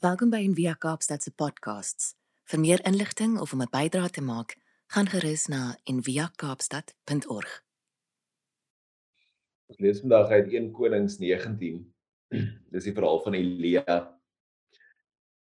Welkom 0.00 0.30
by 0.32 0.38
Envia 0.40 0.72
Kaapstad 0.80 1.20
se 1.20 1.28
podcasts. 1.36 2.14
Vir 2.48 2.60
meer 2.62 2.80
inligting 2.88 3.34
of 3.36 3.50
om 3.52 3.60
'n 3.60 3.68
bydrae 3.68 4.08
te 4.08 4.22
maak, 4.24 4.56
gaan 4.88 5.06
gerus 5.06 5.44
na 5.52 5.76
enviakaapstad.org. 5.84 7.50
Ons 9.68 9.78
lees 9.78 10.00
vandag 10.00 10.30
uit 10.30 10.48
1 10.48 10.72
Konings 10.72 11.18
19. 11.18 11.84
Dis 12.72 12.84
die 12.84 12.94
verhaal 12.96 13.20
van 13.20 13.34
Elia. 13.34 14.16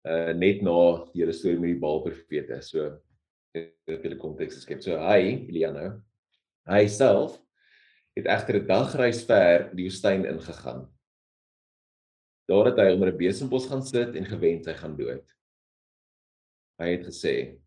Uh 0.01 0.33
net 0.33 0.65
na 0.65 1.05
die 1.13 1.21
hele 1.21 1.37
storie 1.37 1.59
met 1.59 1.75
die 1.75 1.79
Baalprofete. 1.85 2.61
So 2.61 2.97
dit 3.53 4.05
'n 4.09 4.17
konteks 4.17 4.55
geskep. 4.55 4.81
So 4.81 4.97
hy, 4.97 5.45
Elia 5.45 5.71
nou, 5.71 6.01
hy 6.65 6.87
self 6.87 7.37
het 8.17 8.25
egter 8.25 8.57
'n 8.57 8.67
dagreis 8.67 9.21
ver 9.21 9.69
die 9.75 9.85
woestyn 9.85 10.25
ingegaan 10.25 10.96
Daar 12.47 12.69
het 12.69 12.79
hy 12.79 12.93
onder 12.95 13.11
'n 13.11 13.17
besembos 13.19 13.67
gaan 13.67 13.83
sit 13.83 14.15
en 14.15 14.25
gewens 14.25 14.67
hy 14.67 14.73
gaan 14.73 14.95
dood. 14.95 15.25
Hy 16.79 16.89
het 16.95 17.03
gesê: 17.03 17.59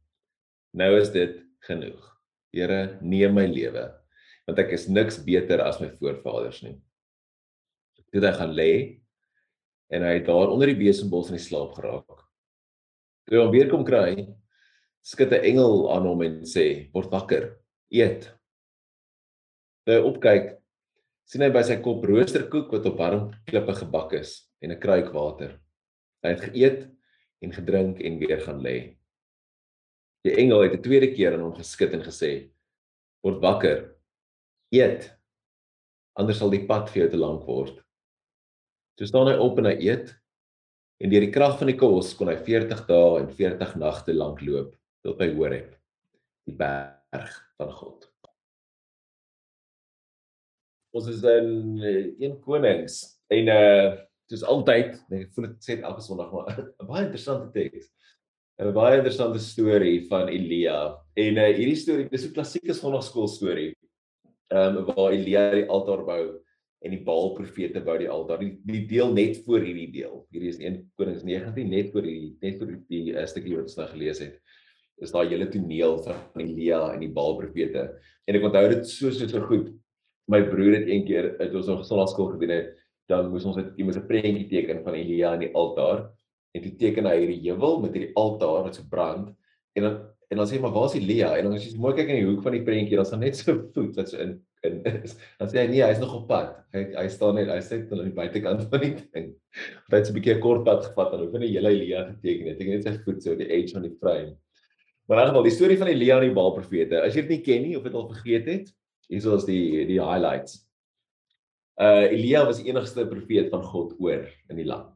"Nou 0.72 0.96
is 1.00 1.10
dit 1.10 1.44
genoeg. 1.68 2.16
Here, 2.52 2.98
neem 3.02 3.34
my 3.34 3.46
lewe, 3.46 3.84
want 4.46 4.58
ek 4.58 4.72
is 4.72 4.88
niks 4.88 5.18
beter 5.24 5.60
as 5.60 5.80
my 5.80 5.90
voorvaders 5.90 6.62
nie." 6.62 6.80
Toe 8.12 8.20
hy 8.20 8.32
gaan 8.32 8.54
lê 8.54 9.00
en 9.90 10.02
hy 10.02 10.14
het 10.14 10.26
daar 10.26 10.48
onder 10.48 10.66
die 10.66 10.86
besembos 10.86 11.28
in 11.28 11.36
die 11.36 11.44
slaap 11.44 11.74
geraak. 11.74 12.24
Toe 13.26 13.36
hy 13.36 13.44
hom 13.44 13.52
weer 13.52 13.68
kom 13.68 13.84
kry, 13.84 14.34
skud 15.02 15.32
'n 15.32 15.44
engel 15.44 15.92
aan 15.92 16.06
hom 16.06 16.22
en 16.22 16.42
sê: 16.42 16.90
"Word 16.94 17.10
wakker, 17.10 17.58
eet." 17.92 18.32
Toe 19.84 19.94
hy 19.94 20.00
opkyk, 20.00 20.58
sien 21.26 21.42
hy 21.42 21.50
by 21.50 21.62
sy 21.62 21.82
kop 21.82 22.02
roosterkoek 22.04 22.72
wat 22.72 22.86
op 22.86 22.98
warm 22.98 23.30
klippe 23.44 23.74
gebak 23.74 24.12
is 24.14 24.49
en 24.60 24.72
'n 24.72 24.80
kruik 24.80 25.12
water. 25.12 25.58
Hy 26.22 26.28
het 26.28 26.40
geëet 26.40 26.80
en 27.40 27.52
gedrink 27.52 28.00
en 28.00 28.18
weer 28.18 28.40
gaan 28.40 28.60
lê. 28.60 28.96
Die 30.24 30.36
engel 30.36 30.62
het 30.62 30.74
'n 30.74 30.82
tweede 30.82 31.12
keer 31.12 31.32
aan 31.34 31.40
hom 31.40 31.54
geskud 31.54 31.92
en 31.92 32.02
gesê: 32.02 32.50
"Word 33.22 33.40
wakker. 33.40 33.96
Eet. 34.70 35.16
Anders 36.12 36.38
sal 36.38 36.50
die 36.50 36.66
pad 36.66 36.90
vir 36.90 37.02
jou 37.02 37.10
te 37.10 37.16
lank 37.16 37.46
word." 37.46 37.82
Toe 38.96 39.06
staan 39.06 39.28
hy 39.28 39.36
op 39.40 39.58
en 39.58 39.64
hy 39.64 39.76
eet 39.80 40.16
en 41.00 41.10
deur 41.10 41.20
die 41.20 41.32
krag 41.32 41.58
van 41.58 41.66
die 41.66 41.78
kos 41.78 42.14
kon 42.14 42.28
hy 42.28 42.36
40 42.36 42.86
dae 42.86 43.20
en 43.20 43.28
40 43.28 43.76
nagte 43.76 44.12
lank 44.12 44.42
loop 44.42 44.76
tot 45.02 45.16
by 45.16 45.30
Horeb, 45.32 45.74
die 46.44 46.56
berg 46.56 47.32
van 47.56 47.72
God. 47.72 48.04
Ons 50.92 51.08
is 51.08 51.22
in 51.22 51.80
1 51.80 52.32
uh, 52.32 52.40
Konings 52.44 53.20
en 53.30 53.48
uh 53.48 54.09
soos 54.30 54.44
altyd, 54.46 54.94
ek 55.10 55.32
voel 55.34 55.48
dit 55.48 55.64
sê 55.66 55.76
elke 55.80 56.04
Sondag 56.04 56.30
maar 56.34 56.52
'n 56.60 56.86
baie 56.86 57.06
interessante 57.08 57.50
teks. 57.54 57.90
'n 58.60 58.74
Baie 58.76 59.00
interessante 59.00 59.40
storie 59.42 60.06
van 60.08 60.28
Elia. 60.28 60.94
En 61.16 61.40
uh 61.40 61.48
hierdie 61.48 61.78
storie, 61.80 62.06
dis 62.12 62.28
'n 62.28 62.36
klassieke 62.36 62.76
Sondagskool 62.76 63.28
storie. 63.28 63.72
Ehm 64.52 64.78
um, 64.78 64.94
waar 64.94 65.16
Elia 65.16 65.50
die 65.54 65.66
altaar 65.66 66.04
bou 66.06 66.22
en 66.84 66.94
die 66.94 67.02
Baal 67.04 67.34
profete 67.34 67.80
bou 67.84 67.96
die 67.98 68.08
altaar. 68.08 68.38
Die, 68.38 68.54
die 68.64 68.86
deel 68.86 69.12
net 69.12 69.42
voor 69.44 69.60
hierdie 69.60 69.90
deel. 69.92 70.26
Hierdie 70.30 70.52
is 70.54 70.60
1 70.60 70.78
Konings 70.96 71.24
19 71.24 71.70
net 71.70 71.92
voor 71.92 72.06
hierdie 72.06 72.36
net 72.40 72.58
voor 72.58 72.70
die, 72.72 72.80
die 72.88 73.14
uh, 73.14 73.26
stukkie 73.26 73.56
wat 73.56 73.68
ons 73.68 73.76
nou 73.76 73.88
gelees 73.90 74.22
het. 74.22 74.38
Is 75.00 75.12
daai 75.12 75.28
hele 75.32 75.48
toneel 75.48 75.98
van 76.04 76.44
Elia 76.44 76.92
en 76.94 77.00
die 77.00 77.12
Baal 77.12 77.36
profete. 77.40 77.88
En 78.28 78.36
ek 78.36 78.46
onthou 78.46 78.66
dit 78.68 78.86
so 78.86 79.10
so 79.10 79.26
so 79.26 79.40
goed 79.48 79.72
my 80.30 80.44
broer 80.46 80.76
het 80.78 80.86
een 80.86 81.04
keer 81.08 81.32
uit 81.40 81.54
ons 81.58 81.66
nog 81.66 81.82
sonnaskool 81.86 82.28
gedoen 82.36 82.52
het, 82.54 82.79
dan 83.10 83.30
moes 83.32 83.46
ons 83.48 83.58
net 83.58 83.74
iemand 83.76 83.98
'n 83.98 84.06
prentjie 84.06 84.48
teken 84.48 84.82
van 84.86 84.94
Elia 84.94 85.32
aan 85.34 85.44
die 85.44 85.52
altaar 85.54 86.06
en 86.54 86.62
toe 86.62 86.74
teken 86.82 87.06
hy 87.10 87.16
hierdie 87.18 87.42
heuwel 87.48 87.80
met 87.84 87.94
hierdie 87.94 88.14
altaar 88.14 88.64
wat 88.66 88.78
so 88.78 88.86
brand 88.90 89.34
en 89.76 89.82
dan 89.86 90.00
en 90.30 90.38
dan 90.38 90.46
sê 90.46 90.60
maar 90.62 90.70
waar 90.70 90.86
is 90.86 90.94
Elia 90.94 91.34
en 91.36 91.48
dan 91.48 91.54
as 91.58 91.66
jy 91.66 91.78
mooi 91.78 91.94
kyk 91.94 92.08
in 92.08 92.20
die 92.22 92.28
hoek 92.28 92.42
van 92.46 92.54
die 92.54 92.62
prentjie 92.62 92.96
dan 92.96 93.06
staan 93.06 93.26
net 93.26 93.36
so 93.36 93.56
voet 93.74 93.96
wat 93.98 94.08
so 94.12 94.18
in 94.18 94.38
is. 94.62 95.16
Dan 95.38 95.48
sê 95.48 95.62
hy 95.62 95.66
nee, 95.70 95.82
hy's 95.84 96.00
nog 96.00 96.12
op 96.14 96.26
pad. 96.28 96.52
Hy 96.74 96.84
hy 96.94 97.06
staan 97.12 97.38
net 97.38 97.48
hy 97.48 97.58
sit 97.64 97.90
aan 97.92 98.04
die 98.04 98.16
buitekant 98.16 98.66
van 98.72 98.84
die 98.84 98.92
ding. 98.98 99.30
Hy 99.88 99.96
het 99.96 100.06
so 100.06 100.12
'n 100.12 100.18
bietjie 100.18 100.34
'n 100.34 100.40
kort 100.40 100.64
pad 100.64 100.84
gevat 100.84 101.14
en 101.14 101.24
hoef 101.24 101.38
nie 101.40 101.52
hele 101.54 101.72
Elia 101.72 102.04
geteken 102.10 102.46
het. 102.48 102.60
Ek 102.60 102.68
net 102.68 102.84
sy 102.84 102.94
voet 103.04 103.22
so 103.22 103.34
die 103.34 103.48
edge 103.48 103.72
van 103.72 103.82
die 103.82 103.96
frame. 104.00 104.36
Maar 105.08 105.18
elk 105.18 105.28
geval 105.32 105.48
die 105.48 105.56
storie 105.56 105.78
van 105.78 105.88
Elia 105.88 106.20
en 106.20 106.28
die 106.28 106.34
Baal 106.34 106.52
profete. 106.52 107.02
As 107.02 107.14
jy 107.14 107.22
dit 107.22 107.30
nie 107.30 107.42
ken 107.42 107.62
nie 107.62 107.76
of 107.76 107.82
dit 107.82 107.94
al 107.94 108.08
vergeet 108.08 108.46
het, 108.46 108.68
hier 109.08 109.34
is 109.34 109.44
die 109.44 109.86
die 109.86 110.00
highlights. 110.00 110.66
Uh 111.80 112.10
Elia 112.12 112.44
was 112.44 112.58
die 112.60 112.68
enigste 112.68 113.06
profeet 113.08 113.48
van 113.48 113.62
God 113.64 113.94
oor 113.98 114.26
in 114.52 114.58
die 114.58 114.66
land. 114.68 114.92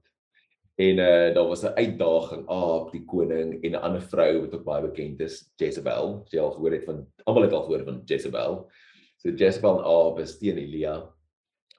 En 0.77 0.99
uh 1.01 1.31
daar 1.33 1.47
was 1.49 1.63
'n 1.65 1.77
uitdaging 1.81 2.49
op 2.49 2.91
die 2.93 3.05
koning 3.05 3.63
en 3.65 3.71
'n 3.73 3.81
ander 3.81 4.03
vrou 4.03 4.41
wat 4.41 4.55
ook 4.55 4.65
baie 4.65 4.83
bekend 4.83 5.21
is, 5.21 5.53
Jezebel. 5.57 6.27
Jy 6.29 6.41
al 6.41 6.53
gehoor 6.53 6.73
het 6.73 6.85
van 6.85 7.07
almal 7.25 7.43
het 7.43 7.53
al 7.53 7.63
gehoor 7.63 7.85
van 7.85 8.03
Jezebel. 8.05 8.71
So 9.17 9.31
Jezebel 9.31 9.79
en 9.79 9.85
Ahab 9.85 10.19
is 10.19 10.39
teen 10.39 10.59
Elia. 10.59 11.15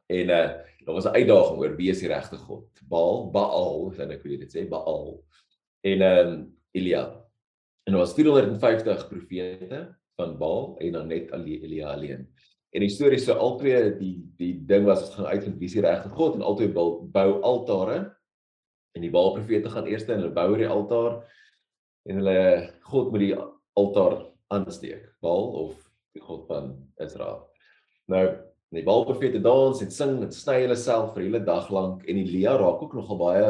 En 0.08 0.30
uh 0.30 0.50
daar 0.86 0.96
was 0.96 1.06
'n 1.06 1.18
uitdaging 1.18 1.60
oor 1.60 1.76
wie 1.76 1.90
is 1.90 2.00
die 2.00 2.08
regte 2.08 2.38
God? 2.38 2.82
Baal, 2.90 3.32
Baal, 3.32 3.94
dan 3.98 4.12
ek 4.12 4.24
weet 4.24 4.40
dit 4.40 4.56
sê 4.56 4.68
Baal. 4.70 5.24
En 5.82 6.02
um 6.02 6.58
Elia. 6.72 7.26
En 7.84 7.94
daar 7.94 8.02
was 8.02 8.14
450 8.14 9.08
profete 9.08 9.98
van 10.16 10.38
Baal 10.38 10.78
en 10.78 10.92
dan 10.92 11.08
net 11.08 11.32
Elia 11.32 11.94
alleen. 11.94 12.34
En 12.76 12.84
die 12.84 12.92
storie 12.92 13.20
so 13.22 13.38
albei 13.40 13.78
die 14.00 14.16
die 14.36 14.54
ding 14.68 14.84
was 14.88 15.06
ons 15.06 15.16
gaan 15.16 15.32
uitvind 15.32 15.60
wie 15.62 15.70
is 15.70 15.76
die 15.78 15.84
regte 15.86 16.12
God 16.12 16.36
en 16.36 16.44
albei 16.44 16.68
bou, 16.76 17.06
bou 17.12 17.30
altare. 17.48 18.00
En 18.96 19.04
die 19.04 19.12
Baal 19.12 19.32
profete 19.36 19.72
gaan 19.72 19.88
eers 19.88 20.04
en 20.08 20.20
hulle 20.20 20.34
bou 20.36 20.50
die 20.60 20.68
altaar 20.68 21.22
en 22.06 22.20
hulle 22.20 22.40
God 22.90 23.14
met 23.14 23.24
die 23.24 23.32
altaar 23.80 24.18
aansteek. 24.56 25.08
Baal 25.24 25.48
of 25.64 25.78
die 26.16 26.24
God 26.24 26.44
van 26.52 26.74
Israel. 27.04 27.46
Nou 28.12 28.26
die 28.76 28.84
Baal 28.84 29.08
profete 29.08 29.40
dans 29.40 29.80
en 29.84 29.92
sing 29.94 30.18
en 30.26 30.36
sny 30.36 30.58
hulle 30.66 30.76
self 30.76 31.14
vir 31.16 31.24
'n 31.24 31.28
hele 31.30 31.44
dag 31.48 31.72
lank 31.72 32.04
en 32.04 32.20
Elia 32.20 32.58
raak 32.60 32.84
ook 32.84 32.94
nogal 32.94 33.18
baie 33.18 33.48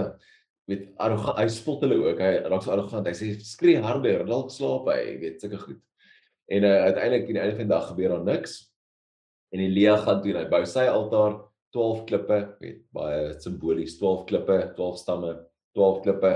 weet 0.69 0.93
arrogant 0.97 1.37
hy 1.37 1.47
spot 1.49 1.81
hulle 1.81 1.97
ook 1.97 2.19
hy 2.21 2.33
raak 2.45 2.61
so 2.61 2.71
arrogant 2.71 3.07
hy 3.07 3.13
sê 3.13 3.33
skree 3.41 3.81
harder 3.81 4.25
dalk 4.25 4.51
slaap 4.53 4.85
hy 4.89 5.17
weet 5.21 5.41
sulke 5.41 5.57
goed 5.57 5.81
En 6.45 6.63
uh, 6.63 6.81
uiteindelik 6.81 7.27
aan 7.27 7.33
die 7.33 7.41
einde 7.41 7.55
van 7.55 7.65
die 7.65 7.73
dag 7.73 7.87
gebeur 7.87 8.09
daar 8.09 8.23
niks. 8.23 8.74
En 9.53 9.61
Elia 9.63 9.97
gaan 10.01 10.22
toe 10.22 10.33
en 10.33 10.41
hy 10.41 10.47
bou 10.51 10.61
sy 10.67 10.85
altaar 10.91 11.38
12 11.75 12.06
klippe, 12.09 12.39
weet 12.61 12.79
baie 12.95 13.33
simbolies 13.44 13.97
12 14.00 14.23
klippe, 14.29 14.57
12 14.78 15.01
stamme, 15.01 15.33
12 15.75 16.01
klippe. 16.06 16.31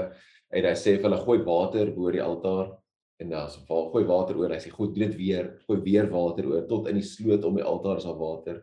En 0.56 0.68
hy 0.68 0.76
sê 0.78 0.98
vir 0.98 1.08
hulle 1.08 1.22
gooi 1.24 1.40
water 1.46 1.92
bo 1.96 2.12
die 2.14 2.24
altaar 2.24 2.74
en 3.20 3.34
dan 3.34 3.50
so 3.52 3.64
val 3.68 3.90
gooi 3.94 4.06
water 4.08 4.38
oor. 4.40 4.54
Hy 4.56 4.62
sê 4.64 4.72
goed, 4.74 4.94
doen 4.96 5.10
dit 5.10 5.18
weer, 5.20 5.50
gooi 5.68 5.80
weer 5.86 6.08
water 6.12 6.48
oor 6.50 6.68
tot 6.70 6.88
in 6.92 7.00
die 7.00 7.06
sloot 7.06 7.46
om 7.48 7.60
die 7.60 7.66
altaar 7.68 8.00
is 8.00 8.08
daar 8.08 8.20
water. 8.20 8.62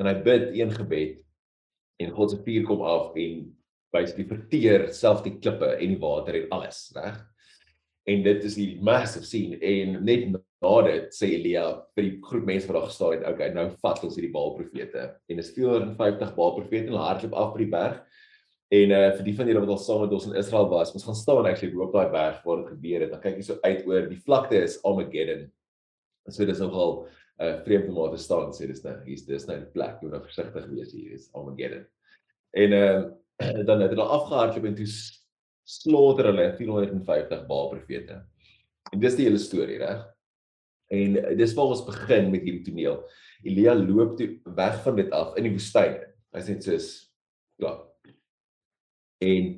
En 0.00 0.08
hy 0.08 0.14
bid 0.24 0.54
een 0.56 0.72
gebed 0.72 1.18
en 2.02 2.14
God 2.16 2.32
se 2.32 2.38
vuur 2.44 2.64
kom 2.66 2.82
af 2.88 3.16
en 3.20 3.44
basically 3.92 4.24
verteer 4.30 4.88
self 4.96 5.20
die 5.26 5.36
klippe 5.38 5.68
en 5.76 5.92
die 5.92 6.00
water 6.00 6.38
en 6.40 6.56
alles, 6.56 6.86
reg? 6.96 7.20
En 8.08 8.24
dit 8.24 8.46
is 8.48 8.56
die 8.58 8.70
massive 8.82 9.28
scene 9.28 9.60
en 9.60 10.00
net 10.06 10.30
na 10.62 10.72
dit 10.86 11.14
sê 11.14 11.28
Elia 11.36 11.64
vir 11.96 12.06
die 12.06 12.16
groep 12.22 12.44
mense 12.46 12.68
wat 12.68 12.76
daar 12.78 12.88
gestaan 12.88 13.14
het, 13.16 13.24
okay, 13.26 13.48
nou 13.54 13.64
vat 13.82 14.02
ons 14.06 14.16
hierdie 14.18 14.32
Baal 14.34 14.52
profete. 14.54 15.06
En 15.28 15.40
dis 15.40 15.54
450 15.56 16.34
Baal 16.36 16.52
profete 16.58 16.86
en 16.86 16.92
hulle 16.94 17.06
hardloop 17.06 17.34
af 17.38 17.54
by 17.54 17.62
die 17.64 17.72
berg. 17.72 18.20
En 18.72 18.94
uh 18.96 19.08
vir 19.16 19.26
die 19.26 19.34
van 19.36 19.50
julle 19.50 19.62
wat 19.64 19.72
al 19.74 19.80
saam 19.82 20.04
met 20.06 20.14
ons 20.16 20.28
in 20.30 20.36
Israel 20.40 20.68
was, 20.70 20.94
ons 20.96 21.04
gaan 21.04 21.18
staan 21.18 21.48
actually 21.50 21.82
op 21.82 21.92
daai 21.92 22.12
berg 22.14 22.38
waar 22.46 22.62
dit 22.62 22.70
gebeur 22.76 23.04
het. 23.04 23.10
Dan 23.12 23.24
kyk 23.24 23.40
jy 23.40 23.48
so 23.48 23.58
uit 23.66 23.82
oor 23.90 24.06
die 24.08 24.20
vlakte 24.22 24.62
is 24.62 24.78
Armageddon. 24.88 25.42
So 26.30 26.46
dis 26.46 26.62
nogal 26.62 26.94
uh, 27.42 27.56
vreemde 27.66 27.92
om 27.92 28.14
te 28.14 28.22
staan 28.22 28.54
sê 28.56 28.70
dis 28.70 28.84
nou 28.86 28.94
hier's 29.04 29.26
dis 29.26 29.48
nou 29.50 29.58
'n 29.58 29.68
plek, 29.74 29.98
jy 29.98 30.06
moet 30.06 30.16
nou 30.16 30.22
versigtig 30.24 30.70
wees 30.70 30.94
hier 30.94 31.18
is 31.18 31.28
Armageddon. 31.34 31.84
En 32.54 32.78
uh 32.78 33.02
dan 33.68 33.80
het 33.82 33.90
hulle 33.90 34.06
afgehardloop 34.14 34.70
en 34.70 34.74
toe 34.78 34.88
slaughter 35.66 36.30
hulle 36.30 36.52
450 36.56 37.46
Baal 37.48 37.68
profete. 37.74 38.22
En 38.92 39.00
dis 39.00 39.16
die 39.18 39.26
hele 39.26 39.40
storie, 39.40 39.80
reg? 39.82 40.04
En 40.92 41.16
eh, 41.16 41.36
dis 41.38 41.54
waar 41.56 41.72
ons 41.72 41.84
begin 41.88 42.30
met 42.32 42.44
hierdie 42.44 42.64
toneel. 42.66 43.00
Elia 43.42 43.74
loop 43.78 44.16
toe 44.18 44.28
weg 44.56 44.78
van 44.84 44.98
dit 45.00 45.12
af 45.16 45.36
in 45.40 45.48
die 45.48 45.54
woestyn. 45.54 45.98
Hy 46.32 46.44
sê 46.44 46.56
soos 46.60 46.88
klaar. 47.60 47.82
En 49.22 49.52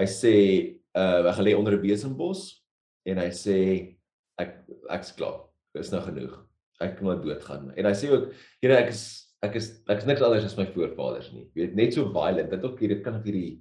hy 0.00 0.06
sê 0.08 0.34
uh 0.98 1.22
hy 1.28 1.32
gaan 1.36 1.46
lê 1.46 1.54
onder 1.54 1.76
'n 1.76 1.82
besembos 1.84 2.64
en 3.06 3.18
hy 3.22 3.30
sê 3.30 3.56
ek 4.40 4.56
ek's 4.90 5.12
klaar. 5.14 5.46
Dis 5.76 5.92
nou 5.92 6.02
genoeg. 6.02 6.34
Ek 6.80 6.96
kan 6.96 7.06
maar 7.06 7.20
doodgaan. 7.22 7.72
En 7.76 7.86
hy 7.86 7.92
sê 7.94 8.08
ook, 8.10 8.32
Here, 8.62 8.76
ek 8.80 8.88
is 8.90 9.02
ek 9.44 9.56
is 9.56 9.68
ek 9.88 10.02
is 10.02 10.06
niks 10.08 10.22
anders 10.22 10.44
as 10.44 10.56
my 10.56 10.66
voorvaders 10.66 11.32
nie. 11.32 11.46
Jy 11.54 11.66
weet 11.66 11.76
net 11.76 11.94
so 11.94 12.08
violent. 12.12 12.50
Dit 12.50 12.64
ook 12.64 12.80
hierdie 12.80 13.02
kan 13.04 13.20
ek 13.20 13.28
hierdie 13.28 13.60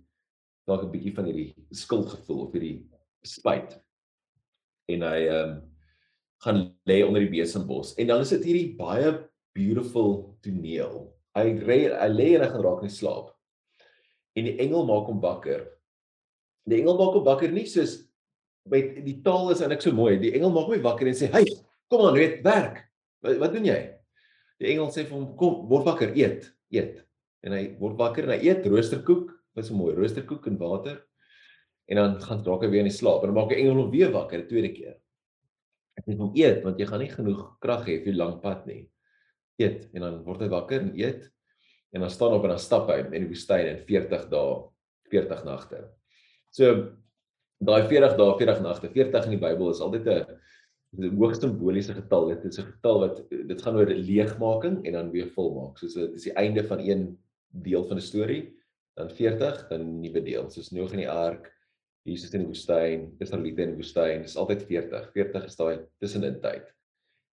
dalk 0.67 0.83
'n 0.83 0.91
bietjie 0.91 1.15
van 1.15 1.25
hierdie 1.25 1.53
skuldgevoel 1.73 2.47
of 2.47 2.53
hierdie 2.53 2.87
spyt. 3.25 3.77
En 4.89 5.01
hy 5.01 5.19
ehm 5.27 5.49
um, 5.49 5.68
gaan 6.43 6.61
lê 6.87 7.01
onder 7.03 7.23
die 7.25 7.31
besembos. 7.31 7.93
En 7.99 8.07
dan 8.07 8.23
is 8.23 8.31
dit 8.35 8.45
hierdie 8.47 8.75
baie 8.79 9.11
beautiful 9.57 10.37
toneel. 10.45 11.09
Hy 11.35 11.55
lê 11.59 11.79
hy 11.91 12.09
lê 12.13 12.29
en 12.37 12.45
hy 12.45 12.51
gaan 12.53 12.63
raak 12.65 12.85
in 12.87 12.93
slaap. 12.93 13.33
En 14.39 14.47
die 14.47 14.55
engel 14.63 14.85
maak 14.87 15.09
hom 15.11 15.19
wakker. 15.23 15.65
Die 16.69 16.79
engel 16.79 16.97
maak 16.99 17.17
hom 17.17 17.25
wakker 17.27 17.51
nie 17.51 17.67
soos 17.67 17.97
met 18.69 18.99
die 19.05 19.17
taal 19.25 19.51
is 19.53 19.63
eintlik 19.63 19.83
so 19.83 19.95
mooi. 19.95 20.15
Die 20.21 20.33
engel 20.37 20.53
maak 20.55 20.69
hom 20.69 20.85
wakker 20.85 21.09
en 21.09 21.17
sê: 21.17 21.31
"Hey, 21.33 21.47
kom 21.89 22.05
aan, 22.05 22.15
weet 22.15 22.43
werk. 22.45 22.85
Wat, 23.25 23.37
wat 23.41 23.53
doen 23.53 23.67
jy?" 23.67 23.79
Die 24.59 24.71
engel 24.73 24.89
sê 24.93 25.03
vir 25.03 25.17
hom: 25.17 25.35
"Kom, 25.39 25.67
word 25.69 25.87
wakker, 25.89 26.15
eet, 26.15 26.51
eet." 26.71 27.03
En 27.43 27.55
hy 27.55 27.75
word 27.79 27.97
wakker 27.99 28.27
en 28.27 28.35
hy 28.35 28.41
eet 28.47 28.65
roosterkoek, 28.67 29.31
wat 29.55 29.65
so 29.65 29.75
mooi, 29.75 29.93
roosterkoek 29.95 30.47
en 30.47 30.59
water. 30.59 30.97
En 31.89 31.97
dan 31.97 32.17
gaan 32.21 32.43
dalk 32.43 32.63
hy 32.63 32.69
weer 32.69 32.83
in 32.85 32.91
die 32.91 32.95
slaap 32.95 33.23
en 33.23 33.31
dan 33.31 33.37
maak 33.39 33.51
die 33.51 33.61
engel 33.63 33.79
hom 33.83 33.91
weer 33.91 34.11
wakker 34.13 34.39
'n 34.39 34.47
tweede 34.47 34.73
keer. 34.75 34.97
Ek 35.99 36.07
sê 36.07 36.15
hom 36.15 36.31
eet 36.37 36.63
want 36.63 36.79
jy 36.79 36.87
gaan 36.87 37.03
nie 37.03 37.11
genoeg 37.11 37.43
krag 37.63 37.85
hê 37.89 37.99
vir 37.99 38.13
die 38.13 38.19
lang 38.19 38.39
pad 38.43 38.65
nie. 38.69 38.85
Eet 39.59 39.89
en 39.91 40.05
dan 40.05 40.19
word 40.23 40.45
hy 40.45 40.49
wakker 40.53 40.85
en 40.85 40.93
eet 40.95 41.27
en 41.95 42.05
dan 42.05 42.13
staan 42.13 42.35
op 42.37 42.45
en 42.45 42.53
dan 42.53 42.61
stap 42.61 42.89
hy 42.91 43.01
in 43.03 43.25
die 43.25 43.29
woestyn 43.31 43.67
in 43.67 43.81
40 43.87 44.27
dae, 44.31 44.59
40 45.11 45.41
nagte. 45.47 45.81
So 46.55 46.75
daai 47.59 47.89
40 47.89 48.15
dae, 48.19 48.37
40 48.39 48.61
nagte, 48.63 48.91
40 48.93 49.27
in 49.27 49.35
die 49.35 49.41
Bybel 49.41 49.73
is 49.73 49.81
altyd 49.83 50.07
'n 50.07 51.17
hoogs 51.19 51.41
simboliese 51.41 51.93
getal. 51.93 52.29
Dit 52.29 52.45
is 52.45 52.59
'n 52.59 52.71
getal 52.71 52.99
wat 53.03 53.29
dit 53.29 53.61
gaan 53.61 53.75
oor 53.75 53.89
leegmaking 53.89 54.85
en 54.85 54.93
dan 54.93 55.11
weer 55.11 55.27
volmaak. 55.35 55.77
Soos 55.77 55.93
dit 55.93 56.13
is 56.15 56.23
die 56.23 56.33
einde 56.33 56.63
van 56.63 56.79
een 56.79 57.17
deel 57.49 57.83
van 57.83 57.97
'n 57.97 58.01
storie, 58.01 58.55
dan 58.95 59.09
40, 59.09 59.67
dan 59.69 59.81
'n 59.81 59.99
nuwe 60.01 60.21
deel. 60.23 60.49
Soos 60.49 60.71
Noag 60.71 60.91
in 60.91 61.03
die 61.05 61.09
ark, 61.09 61.51
Jesus 62.09 62.33
in 62.33 62.43
die 62.43 62.49
woestyn, 62.49 63.07
Israeliete 63.23 63.65
in 63.65 63.73
die 63.75 63.79
woestyn, 63.79 64.25
dis 64.25 64.37
altyd 64.39 64.65
40. 64.67 65.09
40 65.15 65.47
is 65.49 65.57
daai 65.59 65.75
tussenin 66.01 66.39
tyd. 66.43 66.67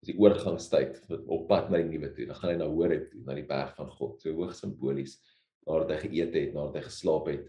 Dis 0.03 0.13
die 0.13 0.19
oorgangstyd 0.21 0.99
op 1.23 1.47
pad 1.49 1.71
na 1.71 1.81
die 1.81 1.89
nuwe 1.89 2.11
toe. 2.15 2.27
Dan 2.29 2.39
gaan 2.41 2.53
hy 2.53 2.57
na 2.61 2.69
Horeb 2.69 3.07
toe, 3.13 3.23
na 3.25 3.37
die 3.39 3.47
berg 3.49 3.73
van 3.79 3.89
God. 3.95 4.19
So 4.21 4.35
hoog 4.37 4.53
simbolies 4.59 5.17
nadat 5.65 5.95
hy 5.95 6.11
geëet 6.11 6.35
het, 6.37 6.53
nadat 6.53 6.77
hy 6.77 6.85
geslaap 6.91 7.31
het, 7.33 7.47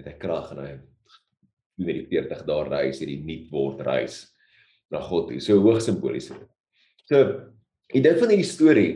het 0.00 0.06
hy 0.08 0.14
krag 0.22 0.54
en 0.54 0.62
hy 0.64 0.70
doen 1.80 1.90
hierdie 1.90 2.06
40 2.08 2.46
dae 2.48 2.68
reis, 2.70 3.00
hierdie 3.02 3.20
nuut 3.24 3.52
word 3.52 3.82
reis 3.84 4.22
na 4.92 5.02
God 5.04 5.28
toe. 5.30 5.40
So 5.44 5.60
hoog 5.60 5.82
simbolies. 5.84 6.30
So 7.10 7.20
die 7.92 8.02
ding 8.04 8.16
van 8.20 8.32
hierdie 8.32 8.48
storie 8.48 8.90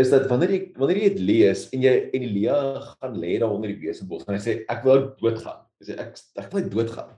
is 0.00 0.12
dat 0.12 0.26
wanneer 0.30 0.52
jy 0.52 0.62
wanneer 0.76 1.00
jy 1.00 1.12
dit 1.14 1.22
lees 1.28 1.66
en 1.72 1.84
jy 1.84 1.94
en 2.14 2.24
Elia 2.28 2.56
gaan 2.86 3.16
lê 3.20 3.36
daar 3.40 3.52
onder 3.52 3.72
die 3.72 3.80
besenbos 3.80 4.26
en 4.26 4.36
hy 4.36 4.42
sê 4.44 4.58
ek 4.72 4.84
wil 4.86 5.10
doodgaan. 5.20 5.65
Hy 5.80 5.88
sê 5.88 5.96
ek 6.00 6.18
ek 6.42 6.52
wil 6.54 6.68
doodgaan. 6.72 7.14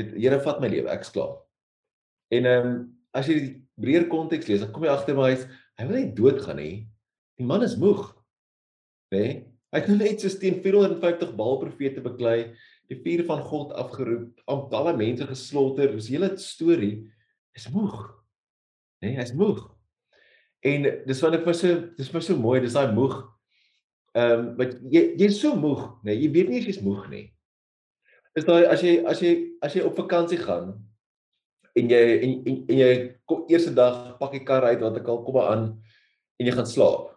Het 0.00 0.14
Here 0.16 0.40
vat 0.42 0.60
my 0.62 0.70
lewe, 0.72 0.90
ek's 0.90 1.12
klaar. 1.14 1.38
En 2.34 2.50
ehm 2.50 2.68
um, 2.68 2.76
as 3.14 3.28
jy 3.30 3.36
die 3.38 3.52
breër 3.78 4.08
konteks 4.10 4.48
lees, 4.50 4.62
dan 4.64 4.72
kom 4.74 4.86
jy 4.86 4.90
agter 4.90 5.14
maar 5.14 5.30
hy's 5.30 5.44
hy 5.78 5.86
wil 5.86 5.98
nie 6.00 6.14
doodgaan 6.16 6.58
nie. 6.58 6.76
Die 7.38 7.46
man 7.46 7.62
is 7.66 7.76
moeg. 7.78 8.08
Né? 9.14 9.18
Nee? 9.18 9.34
Hy 9.74 9.80
het 9.80 9.90
nou 9.90 9.98
net 9.98 10.22
so 10.22 10.30
teen 10.38 10.60
450 10.62 11.32
Baal 11.34 11.56
profete 11.58 12.02
beklei, 12.02 12.52
die 12.90 12.98
vuur 13.02 13.24
van 13.26 13.40
God 13.42 13.72
afgeroep, 13.74 14.28
al 14.46 14.60
daai 14.70 14.94
mense 14.94 15.26
geslaughter. 15.26 15.90
Dis 15.96 16.12
hele 16.14 16.28
storie 16.38 17.08
is 17.58 17.66
moeg. 17.74 17.96
Né? 19.02 19.10
Nee, 19.10 19.16
hy's 19.18 19.34
moeg. 19.36 19.64
En 20.64 20.86
dis 21.04 21.20
wat 21.20 21.34
ek 21.36 21.42
vir 21.44 21.56
so 21.58 21.80
dis 21.98 22.10
vir 22.10 22.24
so 22.24 22.38
mooi, 22.40 22.60
dis 22.64 22.76
daai 22.76 22.94
moeg. 22.96 23.18
Ehm 24.14 24.34
um, 24.40 24.50
wat 24.60 24.78
jy 24.94 25.02
jy's 25.20 25.40
so 25.42 25.58
moeg, 25.58 25.82
né? 26.02 26.12
Nee, 26.12 26.20
jy 26.22 26.30
weet 26.36 26.50
nie 26.52 26.60
as 26.62 26.68
jy's 26.70 26.82
moeg 26.86 27.08
nie. 27.10 27.24
Is 28.34 28.46
daai 28.46 28.64
as 28.66 28.82
jy 28.82 28.96
as 29.06 29.20
jy 29.22 29.32
as 29.62 29.74
jy 29.76 29.84
op 29.86 29.94
vakansie 29.94 30.40
gaan 30.40 30.72
en 31.78 31.90
jy 31.90 32.00
en, 32.14 32.32
en, 32.50 32.56
en 32.70 32.80
jy 32.80 32.90
kom 33.30 33.44
eerste 33.50 33.70
dag 33.74 34.16
pak 34.18 34.34
die 34.34 34.42
kar 34.46 34.66
uit 34.66 34.82
wat 34.82 34.98
ek 34.98 35.10
al 35.10 35.22
kom 35.26 35.38
aan 35.42 35.68
en 36.40 36.48
jy 36.48 36.54
gaan 36.54 36.66
slaap. 36.66 37.12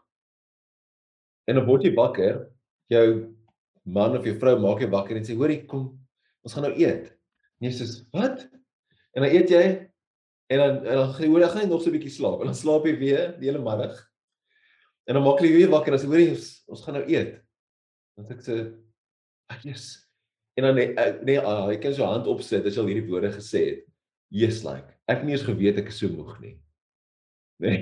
En 1.49 1.57
dan 1.57 1.65
word 1.65 1.87
jy 1.87 1.93
wakker, 1.97 2.39
jou 2.93 3.07
man 3.87 4.17
of 4.17 4.25
jou 4.27 4.35
vrou 4.37 4.57
maak 4.61 4.83
jou 4.83 4.91
wakker 4.93 5.17
en 5.17 5.25
sê 5.25 5.33
hoorie 5.37 5.63
kom, 5.69 5.89
ons 6.45 6.53
gaan 6.53 6.67
nou 6.67 6.73
eet. 6.75 7.09
En 7.57 7.69
jy 7.69 7.73
sê 7.79 7.89
wat? 8.13 8.45
En 9.15 9.25
dan 9.25 9.33
eet 9.33 9.53
jy 9.53 9.65
en 10.53 10.61
dan 10.61 10.81
en 10.85 11.01
dan 11.01 11.13
jy 11.17 11.33
hoor 11.33 11.47
jy 11.47 11.53
gaan 11.55 11.69
nog 11.71 11.81
so 11.81 11.89
'n 11.89 11.97
bietjie 11.97 12.13
slaap 12.13 12.41
en 12.41 12.53
dan 12.53 12.61
slaap 12.61 12.85
jy 12.85 12.97
weer 12.97 13.33
die 13.39 13.49
hele 13.49 13.63
middag. 13.63 13.97
En 15.09 15.17
dan 15.17 15.23
maak 15.23 15.41
jy 15.41 15.49
weer 15.49 15.73
wakker 15.73 15.93
en 15.93 15.99
sê 15.99 16.05
hoorie 16.05 16.33
ons, 16.35 16.49
ons 16.67 16.83
gaan 16.83 17.01
nou 17.01 17.05
eet. 17.09 17.39
Dan 18.17 18.25
sê 18.27 18.33
ek 18.37 18.43
sê 18.45 18.55
ag 19.49 19.63
jy's 19.65 20.06
en 20.57 20.65
dan 20.65 20.77
nee, 20.77 20.93
nee 21.27 21.39
ah, 21.39 21.67
ek 21.69 21.83
kan 21.85 21.93
so 21.93 22.07
hand 22.09 22.27
opsit 22.29 22.65
as 22.65 22.77
jy 22.77 22.83
al 22.83 22.89
hierdie 22.89 23.09
woorde 23.09 23.29
gesê 23.35 23.63
het. 23.71 23.83
Jesus 24.33 24.63
like. 24.65 24.89
Ek 25.07 25.21
het 25.21 25.27
nie 25.27 25.35
eens 25.37 25.45
geweet 25.47 25.77
ek 25.79 25.91
is 25.93 25.99
so 26.01 26.09
moeg 26.11 26.37
nie. 26.43 26.55
Nee. 27.63 27.81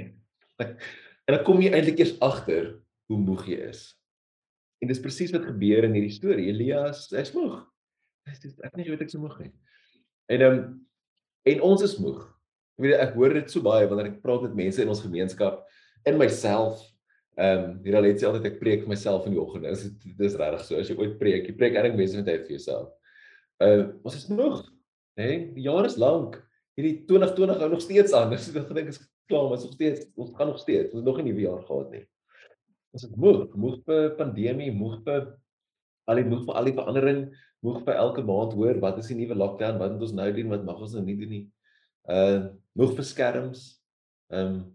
En 1.25 1.33
dan 1.33 1.41
kom 1.41 1.57
jy 1.57 1.71
eintlik 1.73 1.97
eers 2.03 2.11
agter 2.21 2.67
hoe 3.09 3.17
moeg 3.17 3.47
jy 3.49 3.55
is. 3.71 3.79
En 4.77 4.91
dis 4.91 4.99
presies 5.01 5.31
wat 5.33 5.47
gebeur 5.47 5.87
in 5.87 5.95
hierdie 5.97 6.13
storie. 6.13 6.51
Elias, 6.51 7.07
hy's 7.09 7.31
moeg. 7.33 7.63
Hy 8.29 8.35
sê 8.37 8.51
ek 8.67 8.75
nie 8.77 8.85
weet 8.91 9.01
ek 9.07 9.09
so 9.09 9.21
moeg 9.23 9.39
nie. 9.41 9.49
En 10.29 10.43
ehm 10.45 10.59
um, 10.59 10.67
en 11.49 11.63
ons 11.65 11.81
is 11.85 11.95
moeg. 12.01 12.21
Ek 12.77 12.85
weet 12.85 13.01
ek 13.01 13.17
hoor 13.17 13.33
dit 13.37 13.51
so 13.53 13.65
baie 13.65 13.89
wanneer 13.89 14.11
ek 14.11 14.21
praat 14.21 14.45
met 14.45 14.55
mense 14.57 14.81
in 14.81 14.89
ons 14.93 15.01
gemeenskap 15.01 15.63
in 16.09 16.17
myself. 16.21 16.81
Ehm 17.35 17.63
um, 17.63 17.71
hier 17.83 17.97
al 17.99 18.05
het 18.07 18.21
jy 18.21 18.29
altyd 18.29 18.45
ek 18.47 18.59
preek 18.61 18.85
vir 18.85 18.91
myself 18.93 19.25
in 19.27 19.33
die 19.35 19.41
oggend. 19.41 19.65
Dis 19.67 19.89
dis 20.19 20.37
regtig 20.39 20.61
so 20.63 20.79
as 20.79 20.89
jy 20.91 20.95
ooit 20.95 21.17
preek, 21.19 21.49
jy 21.49 21.55
preek 21.59 21.75
eintlik 21.75 21.97
mense 21.99 22.15
met 22.15 22.29
tyd 22.29 22.45
vir 22.47 22.55
jouself. 22.55 22.93
Ehm 23.59 23.81
uh, 23.81 23.87
ons 24.07 24.15
is 24.15 24.27
moeg 24.31 24.61
nê? 25.19 25.25
Nee, 25.25 25.39
die 25.57 25.65
jaar 25.67 25.87
is 25.87 25.97
lank. 25.99 26.37
Hierdie 26.79 27.01
2020 27.09 27.59
hou 27.59 27.69
nog 27.71 27.83
steeds 27.83 28.15
aan. 28.15 28.31
Dis 28.31 28.47
ek 28.51 28.69
gedink 28.69 28.93
is 28.93 29.01
klaar, 29.27 29.49
maar 29.49 29.59
is 29.59 29.65
nog 29.67 29.75
steeds 29.75 30.05
ons 30.15 30.31
gaan 30.37 30.51
nog 30.51 30.59
steeds. 30.59 30.93
Ons 30.93 31.01
het 31.01 31.09
nog 31.09 31.19
nie 31.19 31.25
'n 31.25 31.29
nuwe 31.33 31.43
jaar 31.47 31.63
gehad 31.63 31.91
nie. 31.91 32.05
Ons 32.95 33.03
is 33.03 33.15
moeg, 33.15 33.55
moeg 33.55 33.81
vir 33.83 34.15
pandemie, 34.15 34.71
moeg 34.71 35.01
vir 35.03 35.33
al 36.07 36.15
die 36.15 36.29
moeg 36.29 36.45
vir 36.45 36.55
al 36.55 36.69
die 36.69 36.77
verandering, 36.77 37.21
moeg 37.65 37.83
vir 37.83 37.95
elke 37.95 38.23
maand 38.23 38.53
hoor 38.53 38.79
wat 38.79 38.97
is 38.97 39.07
die 39.07 39.17
nuwe 39.19 39.35
lockdown, 39.35 39.79
wat 39.79 39.91
moet 39.91 40.01
ons 40.01 40.15
nou 40.15 40.31
doen, 40.31 40.49
wat 40.49 40.63
mag 40.63 40.79
ons 40.79 40.93
nou 40.93 41.03
nie 41.03 41.17
doen 41.19 41.29
nie. 41.29 41.45
Uh 42.07 42.47
moeg 42.75 42.95
vir 42.95 43.03
skerms. 43.03 43.81
Ehm 44.31 44.47
um, 44.47 44.74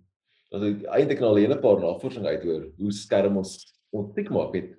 dat 0.51 0.63
ek 0.63 0.85
eintlik 0.97 1.21
al 1.23 1.39
'n 1.39 1.61
paar 1.61 1.81
navorsing 1.81 2.27
uithoor 2.27 2.71
hoe 2.79 2.93
skerm 2.93 3.37
ons 3.37 3.75
ons 3.93 4.15
siek 4.15 4.31
maak 4.31 4.55
het 4.55 4.77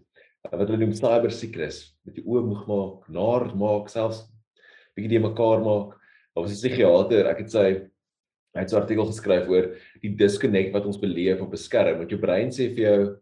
wat 0.50 0.68
hulle 0.68 0.77
noem 0.81 0.94
cyber 0.94 1.31
sickness 1.31 1.94
met 2.06 2.15
die 2.15 2.25
oë 2.25 2.41
moeg 2.47 2.65
maak, 2.68 3.09
naar 3.09 3.56
maak, 3.56 3.89
selfs 3.89 4.25
bietjie 4.95 5.18
die 5.18 5.23
mekaar 5.23 5.62
maak. 5.63 5.97
Daar 6.33 6.44
was 6.44 6.51
'n 6.51 6.62
psigiater, 6.62 7.27
ek 7.27 7.39
het 7.39 7.51
sy 7.51 7.68
hy 8.53 8.59
het 8.59 8.71
'n 8.71 8.81
artikel 8.81 9.06
geskryf 9.06 9.47
oor 9.47 9.75
die 10.01 10.15
disconnect 10.15 10.73
wat 10.73 10.85
ons 10.85 10.97
beleef 10.97 11.41
op 11.41 11.53
'n 11.53 11.57
skerm. 11.57 11.97
Want 12.00 12.09
jou 12.09 12.19
brein 12.19 12.50
sê 12.50 12.74
vir 12.75 12.83
jou 12.83 13.17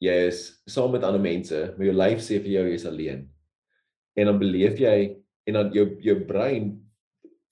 jy 0.00 0.26
is 0.28 0.62
saam 0.66 0.92
met 0.92 1.04
ander 1.04 1.20
mense, 1.20 1.74
maar 1.76 1.86
jou 1.86 1.94
lyf 1.94 2.18
sê 2.18 2.40
vir 2.42 2.50
jou 2.50 2.64
jy's 2.68 2.86
alleen. 2.86 3.28
En 4.16 4.26
dan 4.26 4.38
beleef 4.38 4.78
jy 4.78 5.16
en 5.46 5.54
dan 5.54 5.72
jou 5.72 5.96
jou 6.00 6.24
brein 6.26 6.82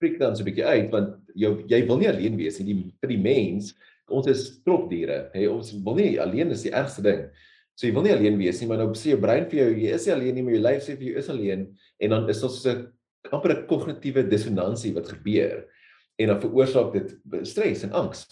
prik 0.00 0.18
dan 0.18 0.37
so 0.37 0.42
'n 0.42 0.47
bietjie 0.47 0.64
uit 0.64 0.90
want 0.90 1.16
jou 1.35 1.64
jy 1.68 1.87
wil 1.87 1.99
nie 1.99 2.09
alleen 2.09 2.37
wees 2.37 2.59
nie. 2.59 2.75
Die 2.75 2.92
vir 3.00 3.09
die 3.09 3.23
mens, 3.23 3.75
ons 4.11 4.26
is 4.31 4.45
tropdiere. 4.67 5.31
Hey, 5.35 5.47
ons 5.50 5.73
wil 5.85 5.99
nie 6.00 6.21
alleen 6.23 6.52
is 6.55 6.64
die 6.67 6.75
ergste 6.75 7.05
ding. 7.07 7.26
So 7.79 7.88
jy 7.88 7.95
wil 7.97 8.05
nie 8.05 8.14
alleen 8.14 8.38
wees 8.40 8.61
nie, 8.61 8.69
maar 8.69 8.83
nou 8.83 8.90
sê 8.99 9.14
jou 9.14 9.21
brein 9.23 9.47
vir 9.49 9.62
jou 9.62 9.69
jy 9.73 9.93
is 9.97 10.07
nie 10.07 10.14
alleen 10.14 10.35
nie, 10.37 10.43
maar 10.45 10.57
jou 10.57 10.64
lyf 10.67 10.83
sê 10.85 10.97
vir 10.99 11.07
jou 11.09 11.21
is 11.23 11.31
alleen 11.33 11.62
en 12.00 12.14
dan 12.14 12.29
is 12.29 12.43
ons 12.45 12.59
so 12.62 12.71
'n 12.71 12.88
amper 13.33 13.55
'n 13.55 13.67
kognitiewe 13.67 14.29
dissonansie 14.29 14.93
wat 14.95 15.09
gebeur 15.09 15.67
en 16.19 16.29
dan 16.29 16.40
veroorsaak 16.40 16.93
dit 16.93 17.47
stres 17.49 17.85
en 17.85 17.93
angs 17.93 18.26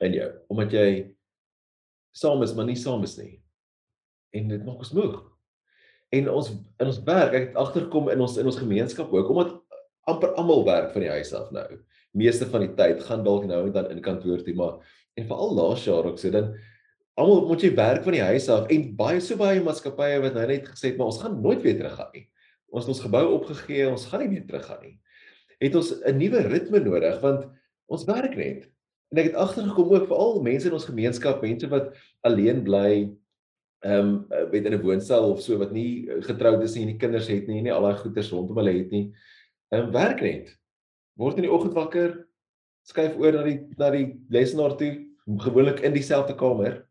in 0.00 0.12
jou 0.12 0.30
omdat 0.48 0.72
jy 0.72 1.14
saam 2.12 2.42
is 2.42 2.54
maar 2.54 2.66
nie 2.66 2.76
saam 2.76 3.02
is 3.04 3.16
nie. 3.18 3.40
En 4.34 4.48
dit 4.48 4.64
maak 4.64 4.78
ons 4.78 4.92
moeg. 4.92 5.16
En 6.12 6.28
ons 6.28 6.50
in 6.80 6.86
ons 6.86 7.02
werk, 7.04 7.34
ek 7.34 7.48
het 7.48 7.56
agtergekom 7.56 8.10
in 8.12 8.20
ons 8.20 8.36
in 8.36 8.46
ons 8.46 8.60
gemeenskap 8.60 9.12
ook 9.12 9.30
omdat 9.30 9.56
amper 10.08 10.34
almal 10.40 10.64
werk 10.64 10.92
van 10.92 11.04
die 11.04 11.12
huis 11.12 11.32
af 11.36 11.50
nou. 11.52 11.68
Meeste 12.12 12.46
van 12.46 12.60
die 12.60 12.74
tyd 12.74 13.02
gaan 13.02 13.24
dalk 13.24 13.44
nou 13.46 13.66
en 13.66 13.72
dan 13.72 13.90
in 13.90 14.00
kantoor 14.00 14.42
toe, 14.42 14.54
maar 14.54 14.80
en 15.14 15.26
veral 15.26 15.54
laas 15.54 15.84
jaar 15.84 16.06
ook 16.06 16.18
so 16.18 16.30
dan 16.30 16.54
almal 17.18 17.46
moet 17.48 17.62
jy 17.62 17.74
werk 17.74 18.04
van 18.04 18.14
die 18.14 18.22
huis 18.22 18.48
af 18.48 18.68
en 18.70 18.96
baie 18.96 19.20
so 19.20 19.36
baie 19.36 19.60
maatskappye 19.60 20.20
wat 20.22 20.34
nou 20.34 20.46
net 20.46 20.68
gesê 20.68 20.92
het 20.92 20.98
maar 20.98 21.10
ons 21.10 21.22
gaan 21.22 21.40
nooit 21.42 21.62
weer 21.62 21.76
terug 21.76 21.96
gaan 21.98 22.12
nie 22.14 22.28
ons 22.74 22.84
het 22.84 22.94
ons 22.94 23.04
gebou 23.04 23.24
opgegee, 23.38 23.86
ons 23.88 24.08
gaan 24.10 24.24
nie 24.24 24.32
meer 24.34 24.48
teruggaan 24.48 24.82
nie. 24.84 24.96
Het 25.62 25.74
ons 25.74 25.92
'n 26.04 26.18
nuwe 26.18 26.42
ritme 26.48 26.80
nodig 26.80 27.20
want 27.20 27.48
ons 27.88 28.04
werk 28.04 28.36
net. 28.36 28.68
En 29.10 29.18
ek 29.18 29.32
het 29.32 29.34
agtergekom 29.34 29.94
ook 29.94 30.06
veral 30.06 30.42
mense 30.42 30.66
in 30.66 30.72
ons 30.72 30.84
gemeenskap, 30.84 31.42
mense 31.42 31.68
wat 31.68 31.96
alleen 32.22 32.62
bly, 32.62 33.10
ehm 33.80 34.26
um, 34.30 34.50
weet 34.50 34.66
in 34.66 34.74
'n 34.74 34.82
woonstel 34.82 35.32
of 35.32 35.40
so 35.40 35.58
wat 35.58 35.72
nie 35.72 36.06
getroud 36.20 36.62
is 36.62 36.74
nie 36.74 36.82
en 36.82 36.88
nie 36.88 36.98
kinders 36.98 37.28
het 37.28 37.46
nie, 37.46 37.62
nie 37.62 37.72
al 37.72 37.82
daai 37.82 37.96
goeders 37.96 38.30
rondom 38.30 38.56
hulle 38.56 38.72
het 38.72 38.90
nie. 38.90 39.14
Ehm 39.72 39.86
um, 39.86 39.92
werk 39.92 40.20
net. 40.20 40.56
Word 41.18 41.40
in 41.40 41.48
die 41.48 41.52
oggend 41.52 41.74
wakker, 41.74 42.12
skuif 42.86 43.16
oor 43.18 43.34
na 43.34 43.42
die 43.42 43.58
na 43.78 43.90
die 43.90 44.06
lesenaar 44.30 44.76
toe, 44.78 44.92
gewoonlik 45.44 45.82
in 45.84 45.96
dieselfde 45.96 46.36
kamer. 46.38 46.84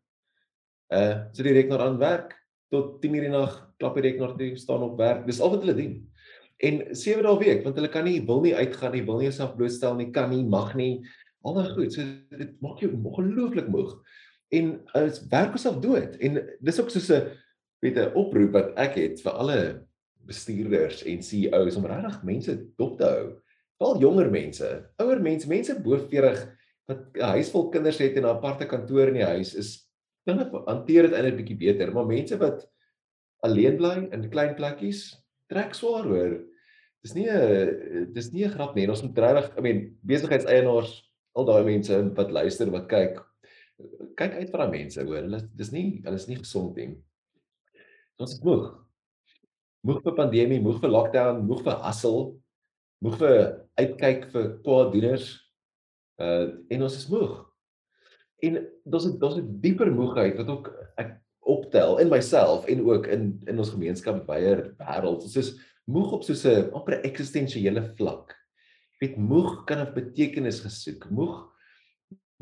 Uh, 0.92 1.28
sit 1.32 1.48
die 1.48 1.56
rekenaar 1.56 1.86
aan 1.86 1.98
werk 2.00 2.36
tot 2.72 3.00
10:00 3.00 3.16
in 3.16 3.26
die 3.28 3.32
nag 3.32 3.56
klap 3.80 3.96
die 3.96 4.04
rekenaar 4.04 4.36
toe, 4.36 4.52
staan 4.56 4.84
op 4.84 4.98
werk. 5.00 5.24
Dis 5.26 5.40
al 5.40 5.54
wat 5.54 5.64
hulle 5.64 5.76
doen. 5.78 5.96
En 6.58 6.82
7 6.90 7.22
dae 7.22 7.38
week, 7.38 7.64
want 7.64 7.76
hulle 7.78 7.88
kan 7.88 8.04
nie 8.04 8.20
wil 8.26 8.42
nie 8.42 8.54
uitgaan 8.54 8.92
nie, 8.92 9.04
wil 9.06 9.20
nie 9.20 9.28
jouself 9.30 9.56
blootstel 9.56 9.94
nie, 9.96 10.10
kan 10.10 10.30
nie, 10.30 10.42
mag 10.44 10.74
nie. 10.76 11.04
Al 11.46 11.54
daai 11.54 11.72
goed. 11.72 11.94
So 11.94 12.04
dit 12.36 12.56
maak 12.64 12.82
jou 12.82 12.90
ongelooflik 12.92 13.68
moeg. 13.72 13.94
En 14.52 14.72
dit 14.94 15.20
werk 15.30 15.54
jouself 15.54 15.78
dood. 15.84 16.16
En 16.20 16.40
dis 16.60 16.80
ook 16.80 16.90
soos 16.90 17.10
'n 17.10 17.30
weet 17.80 17.96
'n 17.96 18.14
oproep 18.14 18.52
wat 18.52 18.74
ek 18.76 18.94
het 18.94 19.20
vir 19.22 19.32
alle 19.32 19.86
bestuurders 20.26 21.04
en 21.04 21.22
CEO's 21.22 21.76
om 21.76 21.86
regtig 21.86 22.22
mense 22.22 22.52
dop 22.76 22.98
te 22.98 23.04
hou. 23.04 23.38
Veral 23.78 24.00
jonger 24.02 24.30
mense, 24.30 24.68
ouer 24.98 25.20
mense, 25.22 25.48
mense 25.50 25.76
bo 25.82 25.98
40 25.98 26.40
wat 26.88 27.04
'n 27.14 27.30
huis 27.36 27.50
vol 27.52 27.68
kinders 27.70 27.98
het 27.98 28.16
en 28.16 28.24
'n 28.24 28.34
aparte 28.34 28.66
kantoor 28.66 29.08
in 29.08 29.20
die 29.20 29.30
huis 29.34 29.54
is 29.54 29.88
dan 30.26 30.44
hanteer 30.66 31.08
dit 31.08 31.14
eintlik 31.16 31.36
bietjie 31.40 31.56
beter, 31.56 31.92
maar 31.92 32.06
mense 32.06 32.36
wat 32.36 32.66
alleen 33.46 33.76
bly 33.76 34.08
in 34.12 34.30
klein 34.30 34.54
plekkies 34.58 35.14
trek 35.48 35.74
swaar 35.74 36.04
hoor. 36.04 36.34
Dis 37.02 37.14
nie 37.14 37.28
'n 37.30 38.12
dis 38.12 38.32
nie 38.32 38.44
'n 38.44 38.50
grap 38.50 38.74
nie. 38.74 38.88
Ons 38.88 39.02
moet 39.02 39.18
regtig, 39.18 39.58
I 39.58 39.60
mean, 39.60 39.98
besigheidseienaars, 40.02 40.92
al 41.34 41.44
daai 41.44 41.64
mense 41.64 42.14
wat 42.14 42.30
luister, 42.30 42.70
wat 42.70 42.88
kyk, 42.88 43.22
kyk 44.16 44.32
uit 44.32 44.50
vir 44.50 44.58
daai 44.58 44.70
mense 44.70 45.04
hoor. 45.04 45.22
Hulle 45.22 45.40
dis 45.54 45.72
nie 45.72 46.02
hulle 46.04 46.16
is 46.16 46.28
nie 46.28 46.36
gesond 46.36 46.76
nie. 46.76 46.96
Ons 48.18 48.34
is 48.34 48.42
moeg. 48.42 48.74
Moeg 49.86 50.02
vir 50.02 50.14
pandemie, 50.14 50.60
moeg 50.60 50.80
vir 50.80 50.90
lockdown, 50.90 51.46
moeg 51.46 51.62
vir 51.62 51.78
hustle, 51.86 52.34
moeg 53.04 53.18
vir 53.20 53.36
uitkyk 53.78 54.30
vir 54.32 54.48
kwaaddoeners. 54.64 55.30
Uh 56.18 56.58
en 56.74 56.82
ons 56.82 56.96
is 56.98 57.08
moeg. 57.12 57.36
En 58.42 58.58
daar's 58.84 59.06
'n 59.06 59.18
daar's 59.18 59.38
'n 59.38 59.60
dieper 59.60 59.90
moegheid 59.92 60.36
wat 60.36 60.48
ook 60.48 60.72
ek 60.96 61.18
optel 61.40 61.98
in 61.98 62.08
myself 62.08 62.66
en 62.66 62.84
ook 62.84 63.06
in 63.06 63.40
in 63.46 63.58
ons 63.58 63.70
gemeenskap 63.70 64.26
baie 64.26 64.74
wêreld. 64.78 65.22
Ons 65.22 65.36
is 65.36 65.54
moeg 65.86 66.12
op 66.12 66.22
soos 66.22 66.44
'n 66.44 66.70
amper 66.72 67.00
eksistensiële 67.02 67.94
vlak. 67.96 68.34
Jy 68.98 69.06
weet 69.06 69.16
moeg 69.16 69.64
kan 69.64 69.78
'n 69.78 69.94
betekenis 69.94 70.60
gesoek. 70.60 71.10
Moeg 71.10 71.46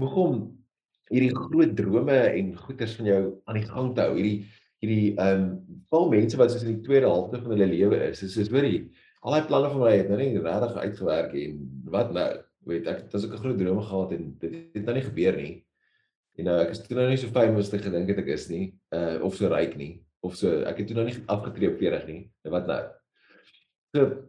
moeg 0.01 0.17
om 0.17 0.65
hierdie 1.09 1.35
groot 1.35 1.77
drome 1.77 2.19
en 2.37 2.57
goeders 2.57 2.97
van 2.97 3.07
jou 3.07 3.23
aan 3.45 3.61
die 3.61 3.69
gang 3.69 3.95
te 3.95 4.01
hou. 4.01 4.15
Hierdie 4.17 4.47
hierdie 4.81 5.17
ehm 5.17 5.43
um, 5.43 5.83
vol 5.91 6.11
mense 6.11 6.37
wat 6.37 6.51
soos 6.51 6.65
in 6.67 6.77
die 6.77 6.85
tweede 6.85 7.09
helfte 7.09 7.41
van 7.41 7.51
hulle 7.55 7.67
lewe 7.67 8.01
is. 8.11 8.21
Dis 8.21 8.35
soos 8.37 8.51
hoorie, 8.53 8.91
al 9.26 9.35
daai 9.35 9.47
planne 9.49 9.71
van 9.73 9.83
my 9.83 9.95
het 9.97 10.11
nou 10.11 10.18
nie 10.21 10.38
regtig 10.38 10.76
uitgewerk 10.83 11.33
en 11.42 11.62
wat 11.95 12.12
nou? 12.14 12.26
Weet 12.66 12.88
ek, 12.90 13.04
dit 13.04 13.12
was 13.14 13.25
ook 13.25 13.35
'n 13.35 13.42
groot 13.42 13.59
droom 13.59 13.80
gehad 13.83 14.12
en 14.12 14.23
dit 14.38 14.54
het 14.75 14.85
nou 14.85 14.95
nie 14.95 15.06
gebeur 15.06 15.37
nie. 15.37 15.66
En 16.38 16.45
nou 16.45 16.56
ek 16.61 16.71
is 16.71 16.80
toe 16.83 16.97
nou 16.97 17.09
nie 17.09 17.16
so 17.16 17.28
as 17.30 17.73
ek 17.75 17.83
gedink 17.83 18.09
het 18.09 18.18
ek 18.18 18.26
is 18.26 18.49
nie, 18.49 18.75
uh 18.92 19.23
of 19.23 19.37
so 19.37 19.49
ryk 19.49 19.76
nie, 19.76 20.02
of 20.21 20.37
so 20.37 20.62
ek 20.62 20.78
het 20.78 20.87
toe 20.87 20.97
nou 20.97 21.06
nie 21.06 21.23
afgetree 21.26 21.71
op 21.71 21.78
40 21.78 22.06
nie. 22.06 22.30
Wat 22.45 22.66
nou? 22.66 22.83
So 23.95 24.28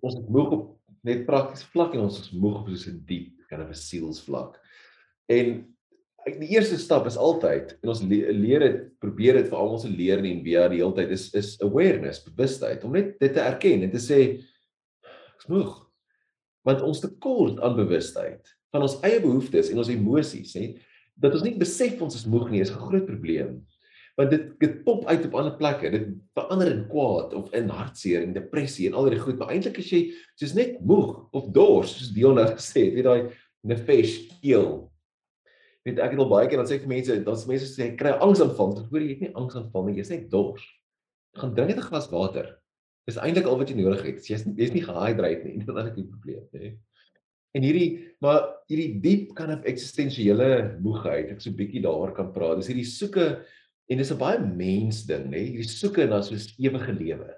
ons 0.00 0.14
het 0.14 0.28
moeg 0.28 0.52
op 0.52 0.80
net 1.02 1.26
prakties 1.26 1.64
vlak 1.64 1.94
en 1.94 2.00
ons 2.00 2.20
is 2.20 2.30
moeg 2.32 2.60
op 2.60 2.68
so 2.68 2.90
'n 2.90 3.04
diep 3.04 3.32
kind 3.48 3.62
of 3.62 3.68
'n 3.68 3.74
sielsvlak. 3.74 4.60
En 5.28 5.73
ek 6.28 6.38
die 6.40 6.50
eerste 6.54 6.78
stap 6.80 7.06
is 7.08 7.18
altyd 7.20 7.74
en 7.82 7.92
ons 7.92 8.02
le 8.08 8.32
leer 8.32 8.64
dit 8.64 8.80
probeer 9.02 9.38
dit 9.38 9.48
vir 9.50 9.58
almal 9.60 9.80
se 9.82 9.90
leer 9.92 10.22
en 10.24 10.42
via 10.44 10.66
die 10.72 10.80
hele 10.80 10.96
tyd 10.96 11.12
is 11.14 11.28
is 11.36 11.54
awareness, 11.64 12.24
bewustheid 12.24 12.84
om 12.84 12.96
net 12.96 13.14
dit 13.20 13.34
te 13.34 13.44
erken 13.44 13.84
en 13.84 13.92
te 13.92 14.02
sê 14.02 14.20
ek's 15.34 15.48
moeg. 15.52 15.74
Want 16.64 16.82
ons 16.86 17.02
tekort 17.04 17.60
aan 17.60 17.76
bewustheid 17.76 18.54
van 18.72 18.86
ons 18.86 18.96
eie 19.06 19.20
behoeftes 19.22 19.70
en 19.70 19.78
ons 19.82 19.92
emosies, 19.92 20.54
hè, 20.58 20.72
dat 21.20 21.36
ons 21.36 21.44
nie 21.46 21.54
besef 21.60 22.00
ons 22.02 22.16
is 22.16 22.26
moeg 22.26 22.48
nie, 22.50 22.64
is 22.64 22.72
'n 22.72 22.86
groot 22.88 23.06
probleem 23.06 23.62
want 24.18 24.30
dit 24.30 24.50
dit 24.62 24.74
pop 24.86 25.06
uit 25.10 25.24
op 25.26 25.34
ander 25.34 25.54
plekke. 25.58 25.90
Dit 25.90 26.08
verander 26.38 26.70
in 26.70 26.84
kwaad 26.90 27.34
of 27.34 27.52
in 27.54 27.68
hartseer 27.68 28.22
en 28.22 28.34
depressie 28.36 28.86
en 28.88 28.94
al 28.94 29.10
die 29.10 29.18
goed, 29.18 29.38
maar 29.40 29.50
eintlik 29.54 29.80
as 29.82 29.90
jy 29.90 30.02
soos 30.40 30.54
net 30.54 30.78
moeg 30.86 31.16
of 31.34 31.50
dors, 31.56 31.96
soos 31.98 32.12
Dion 32.14 32.38
nou 32.38 32.46
gesê 32.52 32.88
het, 32.88 32.94
weet 32.94 33.08
daai 33.08 33.22
nefesh 33.66 34.16
keel. 34.40 34.86
Weet 35.84 36.00
ek 36.00 36.14
het 36.14 36.20
al 36.20 36.30
baie 36.30 36.48
keer 36.48 36.62
dan 36.62 36.68
sê 36.68 36.78
vir 36.80 36.88
mense, 36.88 37.18
dan 37.24 37.36
sê 37.36 37.48
mense 37.48 37.68
sê 37.68 37.90
kry 37.98 38.14
angsaanval. 38.24 38.78
Ek 38.84 38.90
hoor 38.92 39.04
jy 39.04 39.10
het 39.12 39.24
nie 39.26 39.32
angsaanval 39.34 39.88
nie, 39.88 39.98
jy's 40.00 40.12
net 40.14 40.30
dors. 40.32 40.64
Gaan 41.36 41.54
drink 41.54 41.74
net 41.74 41.82
'n 41.82 41.88
glas 41.90 42.08
water. 42.10 42.58
Dis 43.06 43.20
eintlik 43.20 43.46
al 43.46 43.58
wat 43.58 43.68
jy 43.68 43.76
nodig 43.76 44.02
het. 44.02 44.24
Jy's 44.24 44.44
jy's 44.56 44.72
nie 44.72 44.84
gehydrate 44.84 45.44
nie, 45.44 45.58
dit 45.60 45.68
is 45.68 45.98
'n 45.98 46.08
probleem, 46.08 46.48
hè. 46.52 46.72
En 47.54 47.62
hierdie 47.62 48.14
maar 48.20 48.64
hierdie 48.66 49.00
diep 49.00 49.34
kan 49.34 49.50
'n 49.50 49.62
eksistensiële 49.64 50.78
moegheid, 50.80 51.30
ek 51.30 51.40
so 51.40 51.50
'n 51.50 51.56
bietjie 51.56 51.82
daaroor 51.82 52.14
kan 52.14 52.32
praat. 52.32 52.56
Dis 52.56 52.72
hierdie 52.72 52.88
soeke 52.88 53.44
En 53.86 54.00
dis 54.00 54.12
'n 54.12 54.18
baie 54.18 54.38
mens 54.40 55.04
ding, 55.04 55.26
nê? 55.30 55.42
Hierdie 55.52 55.68
soeke 55.68 56.06
na 56.08 56.22
soos 56.22 56.54
ewige 56.56 56.92
lewe. 56.92 57.34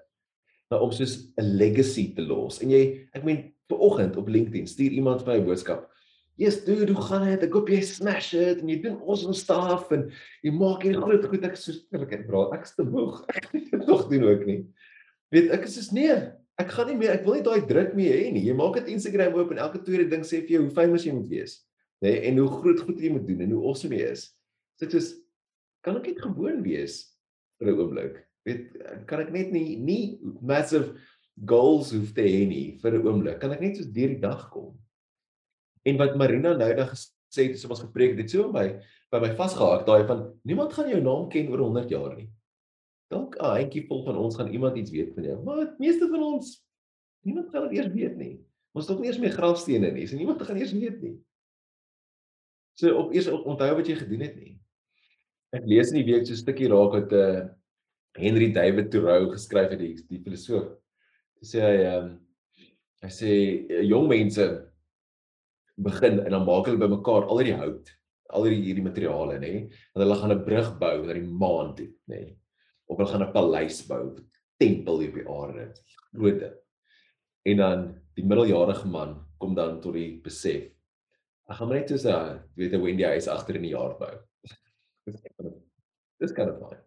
Nou 0.71 0.81
om 0.83 0.93
soos 0.93 1.33
'n 1.37 1.57
legacy 1.59 2.15
te 2.15 2.23
los. 2.23 2.63
En 2.63 2.71
jy, 2.71 3.09
ek 3.13 3.25
meen, 3.25 3.53
ver 3.69 3.79
oggend 3.79 4.17
op 4.17 4.29
LinkedIn 4.29 4.67
stuur 4.67 4.91
iemand 4.91 5.23
vir 5.23 5.33
my 5.33 5.41
'n 5.41 5.47
boodskap. 5.47 5.91
"Yes, 6.37 6.65
dude, 6.65 6.93
hoe 6.93 7.03
gaan 7.03 7.25
dit? 7.29 7.43
Ek 7.43 7.53
hoop 7.53 7.69
jy 7.69 7.81
smash 7.83 8.35
it 8.35 8.61
en 8.61 8.69
jy 8.69 8.81
doen 8.83 8.99
awesome 9.01 9.35
stuff 9.35 9.93
en 9.93 10.11
jy 10.45 10.53
maak 10.53 10.83
hier 10.83 11.01
groot 11.01 11.25
goed." 11.25 11.45
Ek 11.45 11.57
sê, 11.57 11.77
"Ek 11.93 12.11
het 12.11 12.27
bra, 12.27 12.51
ek 12.55 12.65
is 12.65 12.75
te 12.77 12.85
moeg. 12.85 13.25
Ek 13.37 13.51
dit 13.53 13.87
nog 13.87 14.09
doen 14.09 14.25
ook 14.25 14.47
nie." 14.47 14.67
Weet, 15.33 15.51
ek 15.51 15.65
is 15.65 15.75
soos, 15.75 15.93
"Nee, 15.93 16.17
ek 16.59 16.71
gaan 16.71 16.89
nie 16.89 16.97
meer. 16.97 17.13
Ek 17.17 17.25
wil 17.25 17.35
nie 17.35 17.47
daai 17.47 17.67
druk 17.67 17.95
meer 17.95 18.15
hê 18.15 18.33
nie. 18.33 18.47
Jy 18.47 18.55
maak 18.55 18.75
dit 18.75 18.93
Instagram 18.95 19.35
oop 19.35 19.51
en 19.51 19.59
elke 19.59 19.83
tweede 19.83 20.11
ding 20.11 20.23
sê 20.23 20.41
vir 20.43 20.57
jou 20.59 20.63
hoe 20.67 20.77
famous 20.77 21.05
jy 21.05 21.13
moet 21.13 21.29
wees, 21.29 21.65
nê? 22.03 22.11
Nee, 22.11 22.23
en 22.31 22.39
hoe 22.39 22.49
groot 22.49 22.81
goed 22.81 23.01
jy 23.01 23.11
moet 23.11 23.27
doen 23.27 23.41
en 23.41 23.57
hoe 23.57 23.65
awesome 23.69 23.97
jy 23.97 24.13
is." 24.13 24.31
Dit 24.81 24.95
is 24.95 25.15
kan 25.83 25.97
ek 25.97 26.09
net 26.11 26.21
gewoon 26.21 26.63
wees 26.67 27.17
vir 27.61 27.73
'n 27.73 27.79
oomblik. 27.79 28.17
Weet 28.47 29.07
kan 29.07 29.21
ek 29.21 29.33
net 29.33 29.53
nie 29.53 29.77
nie 29.77 30.19
massive 30.43 30.97
goals 31.47 31.93
hoef 31.93 32.13
te 32.15 32.23
hê 32.23 32.47
nie 32.49 32.79
vir 32.83 32.99
'n 32.99 33.07
oomblik. 33.07 33.41
Kan 33.41 33.53
ek 33.53 33.61
net 33.61 33.77
so 33.77 33.85
deur 33.85 34.09
die 34.09 34.21
dag 34.21 34.51
kom. 34.51 34.75
En 35.87 35.99
wat 36.01 36.17
Marina 36.19 36.55
nou 36.59 36.71
dag 36.75 36.91
gesê 36.93 37.49
het, 37.49 37.59
soos 37.59 37.77
ons 37.77 37.85
gepreek 37.87 38.17
dit 38.19 38.31
so 38.31 38.51
by 38.55 38.69
by 39.15 39.21
my 39.23 39.31
vasgehak 39.39 39.85
daai 39.87 40.03
van 40.09 40.25
niemand 40.43 40.73
gaan 40.75 40.91
jou 40.91 40.99
naam 40.99 41.29
ken 41.31 41.47
oor 41.53 41.63
100 41.63 41.93
jaar 41.95 42.17
nie. 42.17 42.27
Dalk 43.13 43.37
'n 43.39 43.53
handjie 43.61 43.87
vol 43.87 44.03
van 44.05 44.17
ons 44.19 44.37
gaan 44.37 44.51
iemand 44.51 44.77
iets 44.77 44.91
weet 44.91 45.15
van 45.15 45.25
jou, 45.25 45.37
maar 45.45 45.63
die 45.63 45.87
meeste 45.87 46.09
van 46.11 46.23
ons 46.23 46.67
niemand 47.23 47.51
gaan 47.51 47.69
dit 47.69 47.79
eers 47.79 47.93
weet 47.95 48.17
nie. 48.17 48.35
Ons 48.75 48.89
nog 48.89 49.01
nie 49.01 49.09
eens 49.09 49.19
meer 49.19 49.31
grafstene 49.33 49.93
nie, 49.93 50.07
so 50.07 50.17
niemand 50.17 50.43
gaan 50.43 50.59
eers 50.59 50.73
weet 50.73 51.01
nie. 51.03 51.17
So 52.75 52.93
op 52.99 53.15
eers 53.15 53.29
onthou 53.29 53.75
wat 53.77 53.87
jy 53.87 53.95
gedoen 53.95 54.21
het 54.27 54.37
nie. 54.37 54.59
Ek 55.55 55.65
lees 55.65 55.93
in 55.93 56.03
die 56.03 56.13
week 56.13 56.27
so 56.27 56.33
'n 56.33 56.43
stukkie 56.43 56.69
raak 56.69 56.93
wat 56.93 57.13
eh 57.13 57.21
uh, 57.21 57.49
Henry 58.17 58.51
David 58.53 58.91
Thoreau 58.91 59.31
geskryf 59.31 59.71
het 59.71 59.79
die 59.79 59.95
die 60.09 60.23
filosoof. 60.25 60.73
Hy 61.41 61.47
sê 61.47 61.61
hy 61.61 61.77
ehm 61.85 62.05
um, 62.05 62.21
hy 63.03 63.11
sê 63.13 63.31
jong 63.87 64.09
mense 64.09 64.47
begin 65.77 66.21
en 66.25 66.33
dan 66.33 66.45
maak 66.47 66.69
hulle 66.69 66.81
bymekaar 66.81 67.29
al 67.29 67.41
hierdie 67.41 67.59
hout, 67.61 67.91
al 68.35 68.47
hierdie 68.47 68.65
hierdie 68.69 68.85
materiale 68.85 69.39
nê, 69.43 69.53
en 69.95 70.03
hulle 70.03 70.19
gaan 70.21 70.33
'n 70.33 70.45
brug 70.45 70.71
bou 70.81 70.97
na 71.05 71.13
die 71.13 71.29
maan 71.43 71.75
toe 71.77 71.89
nê. 72.09 72.37
Of 72.89 72.99
hulle 72.99 73.11
gaan 73.11 73.23
'n 73.23 73.33
paleis 73.33 73.83
bou, 73.89 74.17
tempel 74.59 75.01
hier 75.01 75.11
op 75.11 75.19
die 75.21 75.29
aarde, 75.29 75.75
groot 76.15 76.41
ding. 76.41 76.57
En 77.47 77.57
dan 77.57 77.95
die 78.17 78.25
middeljarige 78.25 78.89
man 78.89 79.27
kom 79.39 79.55
dan 79.55 79.81
tot 79.81 79.95
die 79.95 80.21
besef. 80.25 80.73
Ek 81.49 81.57
gaan 81.57 81.69
net 81.69 81.89
so 81.89 82.11
'n 82.11 82.41
weet 82.57 82.73
'n 82.73 82.83
Wendy 82.83 83.05
huis 83.05 83.29
agter 83.29 83.57
in 83.57 83.63
die 83.63 83.75
jaar 83.77 83.97
bou. 83.99 84.15
Dis 86.19 86.33
kind 86.33 86.51
of 86.51 86.59
fine. 86.59 86.81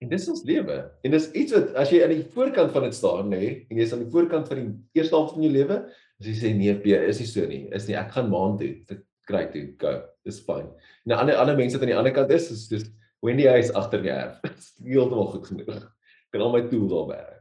En 0.00 0.08
dis 0.08 0.28
ons 0.28 0.42
lewe. 0.44 0.76
En 1.04 1.10
dis 1.10 1.30
iets 1.36 1.52
wat 1.52 1.74
as 1.74 1.90
jy 1.92 2.02
aan 2.02 2.14
die 2.14 2.24
voorkant 2.24 2.72
van 2.72 2.82
dit 2.82 2.94
staan, 2.94 3.28
nê, 3.28 3.38
nee, 3.38 3.66
en 3.68 3.76
jy's 3.76 3.92
aan 3.92 4.04
die 4.04 4.12
voorkant 4.12 4.48
van 4.48 4.56
die 4.56 5.00
eerste 5.00 5.14
helfte 5.14 5.34
van 5.34 5.44
jou 5.44 5.52
lewe, 5.52 5.76
as 6.20 6.28
jy 6.28 6.36
sê 6.36 6.54
nee, 6.56 6.74
P, 6.76 6.92
is 7.08 7.20
nie 7.22 7.28
so 7.30 7.46
nie. 7.48 7.62
Is 7.76 7.88
nie 7.88 7.96
ek 7.98 8.12
gaan 8.16 8.30
maand 8.32 8.60
toe, 8.60 8.72
dit 8.88 9.04
kry 9.28 9.46
toe, 9.52 9.66
go. 9.80 9.96
Dis 10.26 10.40
fine. 10.44 10.70
En 11.06 11.16
ander 11.16 11.40
ander 11.40 11.56
mense 11.56 11.78
wat 11.78 11.86
aan 11.86 11.94
die 11.94 11.98
ander 11.98 12.16
kant 12.16 12.32
is, 12.36 12.50
is 12.52 12.68
dis 12.68 12.88
Wendy 13.24 13.44
hy 13.44 13.58
is 13.60 13.72
agter 13.76 14.00
die 14.00 14.12
erf. 14.12 14.38
Heeltemal 14.86 15.28
goed 15.34 15.50
genoeg. 15.50 15.84
Kan 16.32 16.44
al 16.44 16.54
my 16.54 16.62
tool 16.70 16.88
daar 16.88 17.08
werk 17.10 17.40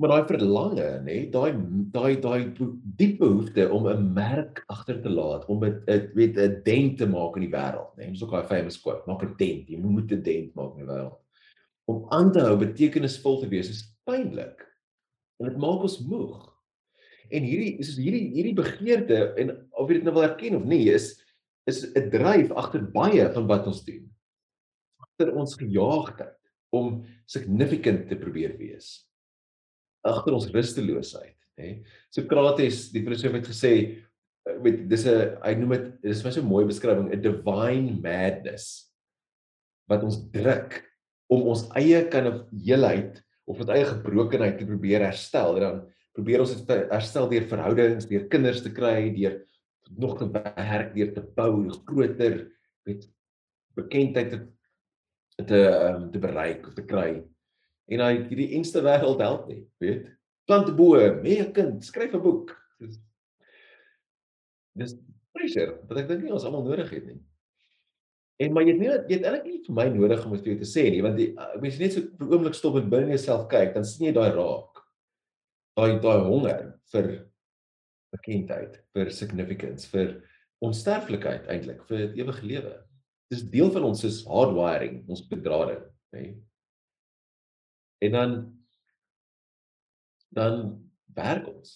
maar 0.00 0.14
daai 0.14 0.28
verlange 0.28 0.86
nê 1.04 1.16
daai 1.32 1.50
daai 1.92 2.14
daai 2.24 2.52
diep 3.00 3.18
behoefte 3.20 3.66
om 3.76 3.88
'n 3.88 4.12
merk 4.16 4.62
agter 4.74 5.00
te 5.02 5.10
laat 5.12 5.44
om 5.52 5.64
'n 5.64 5.82
weet 6.14 6.38
'n 6.38 6.62
dent 6.64 6.96
te 6.98 7.06
maak 7.06 7.36
in 7.36 7.44
die 7.44 7.52
wêreld 7.56 7.92
nê 7.96 8.08
ons 8.08 8.22
ook 8.22 8.32
daai 8.32 8.48
famous 8.52 8.80
quote 8.80 9.04
maak 9.06 9.22
'n 9.22 9.34
dent 9.36 9.68
jy 9.68 9.76
moet 9.76 10.12
'n 10.12 10.22
dent 10.22 10.54
maak 10.54 10.72
in 10.78 10.86
die 10.86 10.92
wêreld 10.92 11.18
om 11.86 12.06
aan 12.10 12.32
te 12.32 12.40
hou 12.40 12.56
betekenisvol 12.56 13.40
te 13.40 13.48
wees 13.48 13.68
is 13.68 13.84
pynlik 14.06 14.64
en 15.40 15.48
dit 15.48 15.58
maak 15.58 15.84
ons 15.84 16.00
moeg 16.00 16.48
en 17.30 17.46
hierdie 17.46 17.78
is 17.82 17.94
hierdie 17.98 18.26
hierdie 18.34 18.56
begeerte 18.58 19.20
en 19.40 19.54
of 19.72 19.88
jy 19.88 20.00
dit 20.00 20.06
nou 20.06 20.14
wil 20.16 20.26
erken 20.26 20.58
of 20.58 20.66
nie 20.68 20.86
is 20.92 21.12
is 21.68 21.84
'n 21.94 22.10
dryf 22.10 22.50
agter 22.56 22.82
baie 22.82 23.26
van 23.34 23.46
wat 23.46 23.66
ons 23.66 23.84
doen. 23.84 24.08
Agter 24.98 25.34
ons 25.36 25.54
gejaagdheid 25.54 26.38
om 26.72 27.04
significant 27.26 28.08
te 28.08 28.16
probeer 28.16 28.56
wees. 28.58 29.06
Agter 30.06 30.34
ons 30.34 30.48
rusteloosheid, 30.50 31.36
nê. 31.58 31.82
Sokrates, 32.10 32.90
die 32.90 33.02
filosoof 33.04 33.36
het 33.38 33.50
gesê 33.50 33.74
met 34.62 34.74
eh, 34.80 34.86
dis 34.88 35.06
'n 35.06 35.36
hy 35.44 35.54
noem 35.54 35.70
dit 35.76 36.02
dis 36.02 36.24
my 36.24 36.30
so 36.30 36.42
mooi 36.42 36.64
beskrywing 36.64 37.12
'n 37.12 37.22
divine 37.22 38.00
madness 38.00 38.90
wat 39.88 40.02
ons 40.02 40.30
druk 40.32 40.82
om 41.30 41.42
ons 41.52 41.68
eie 41.76 42.08
kan 42.10 42.26
of 42.26 42.46
heelheid 42.50 43.22
of 43.46 43.60
ons 43.60 43.70
eie 43.70 43.84
gebrokenheid 43.84 44.58
te 44.58 44.66
probeer 44.66 45.02
herstel. 45.02 45.56
En 45.56 45.62
dan 45.62 45.78
probeer 46.20 46.44
ons 46.44 46.52
dit 46.52 46.92
herstel 46.92 47.28
deur 47.30 47.48
verhoudings, 47.48 48.08
deur 48.10 48.28
kinders 48.32 48.60
te 48.64 48.72
kry, 48.76 49.08
deur 49.16 49.40
nog 49.98 50.18
te 50.20 50.28
werk, 50.30 50.92
deur 50.94 51.12
te 51.16 51.24
bou, 51.36 51.64
groter 51.88 52.42
weet 52.86 53.08
bekendheid 53.78 54.34
te 54.34 54.46
te 55.40 55.56
um, 55.56 56.10
te 56.12 56.20
bereik 56.20 56.66
of 56.68 56.74
te 56.76 56.84
kry 56.84 57.22
en 57.90 58.02
hy 58.04 58.10
hierdie 58.28 58.50
enste 58.58 58.82
wêreld 58.84 59.22
help 59.24 59.46
nie, 59.48 59.62
weet? 59.82 60.10
Plant 60.46 60.68
'n 60.68 60.76
boom, 60.76 61.22
hê 61.24 61.40
'n 61.40 61.52
kind, 61.56 61.84
skryf 61.84 62.14
'n 62.14 62.22
boek. 62.22 62.52
Dis 62.78 63.00
dis 64.76 64.94
pressure 65.32 65.80
wat 65.88 65.98
ek 65.98 66.08
dink 66.08 66.22
nie 66.22 66.32
ons 66.32 66.44
almal 66.44 66.64
nodig 66.64 66.90
het 66.90 67.06
nie. 67.06 67.20
En 68.40 68.52
maar 68.52 68.64
jy 68.64 68.72
het 68.72 68.80
nie 68.80 68.90
jy 68.90 69.16
het 69.16 69.24
eintlik 69.24 69.46
nie 69.48 69.62
vir 69.66 69.74
my 69.74 69.88
nodig 69.88 70.24
om 70.24 70.32
dit 70.36 70.44
vir 70.44 70.52
jou 70.52 70.60
te 70.60 70.70
sê 70.70 70.84
nie, 70.90 71.02
want 71.02 71.16
die 71.16 71.32
mens 71.60 71.78
net 71.78 71.96
so 71.96 72.00
vir 72.20 72.36
oomblik 72.36 72.54
stop 72.54 72.76
en 72.76 72.90
binne 72.90 73.16
jouself 73.16 73.48
kyk, 73.48 73.74
dan 73.74 73.84
sien 73.84 74.06
jy 74.06 74.12
daai 74.12 74.30
raak. 74.36 74.69
Daai 75.80 75.96
daai 75.96 76.20
honger 76.26 76.64
vir 76.92 77.06
bekendheid, 78.12 78.74
vir 78.92 79.10
significance, 79.16 79.86
vir 79.88 80.18
onsterflikheid 80.60 81.46
eintlik, 81.48 81.80
vir 81.88 82.10
ewige 82.18 82.44
lewe. 82.44 82.74
Dis 83.32 83.46
deel 83.48 83.70
van 83.72 83.86
ons 83.88 84.04
is 84.04 84.18
hardwiring, 84.28 84.98
ons 85.08 85.24
bedrading, 85.30 85.86
nê. 86.12 86.24
En 88.04 88.16
dan 88.18 88.36
dan 90.36 90.60
werk 91.16 91.48
ons. 91.48 91.74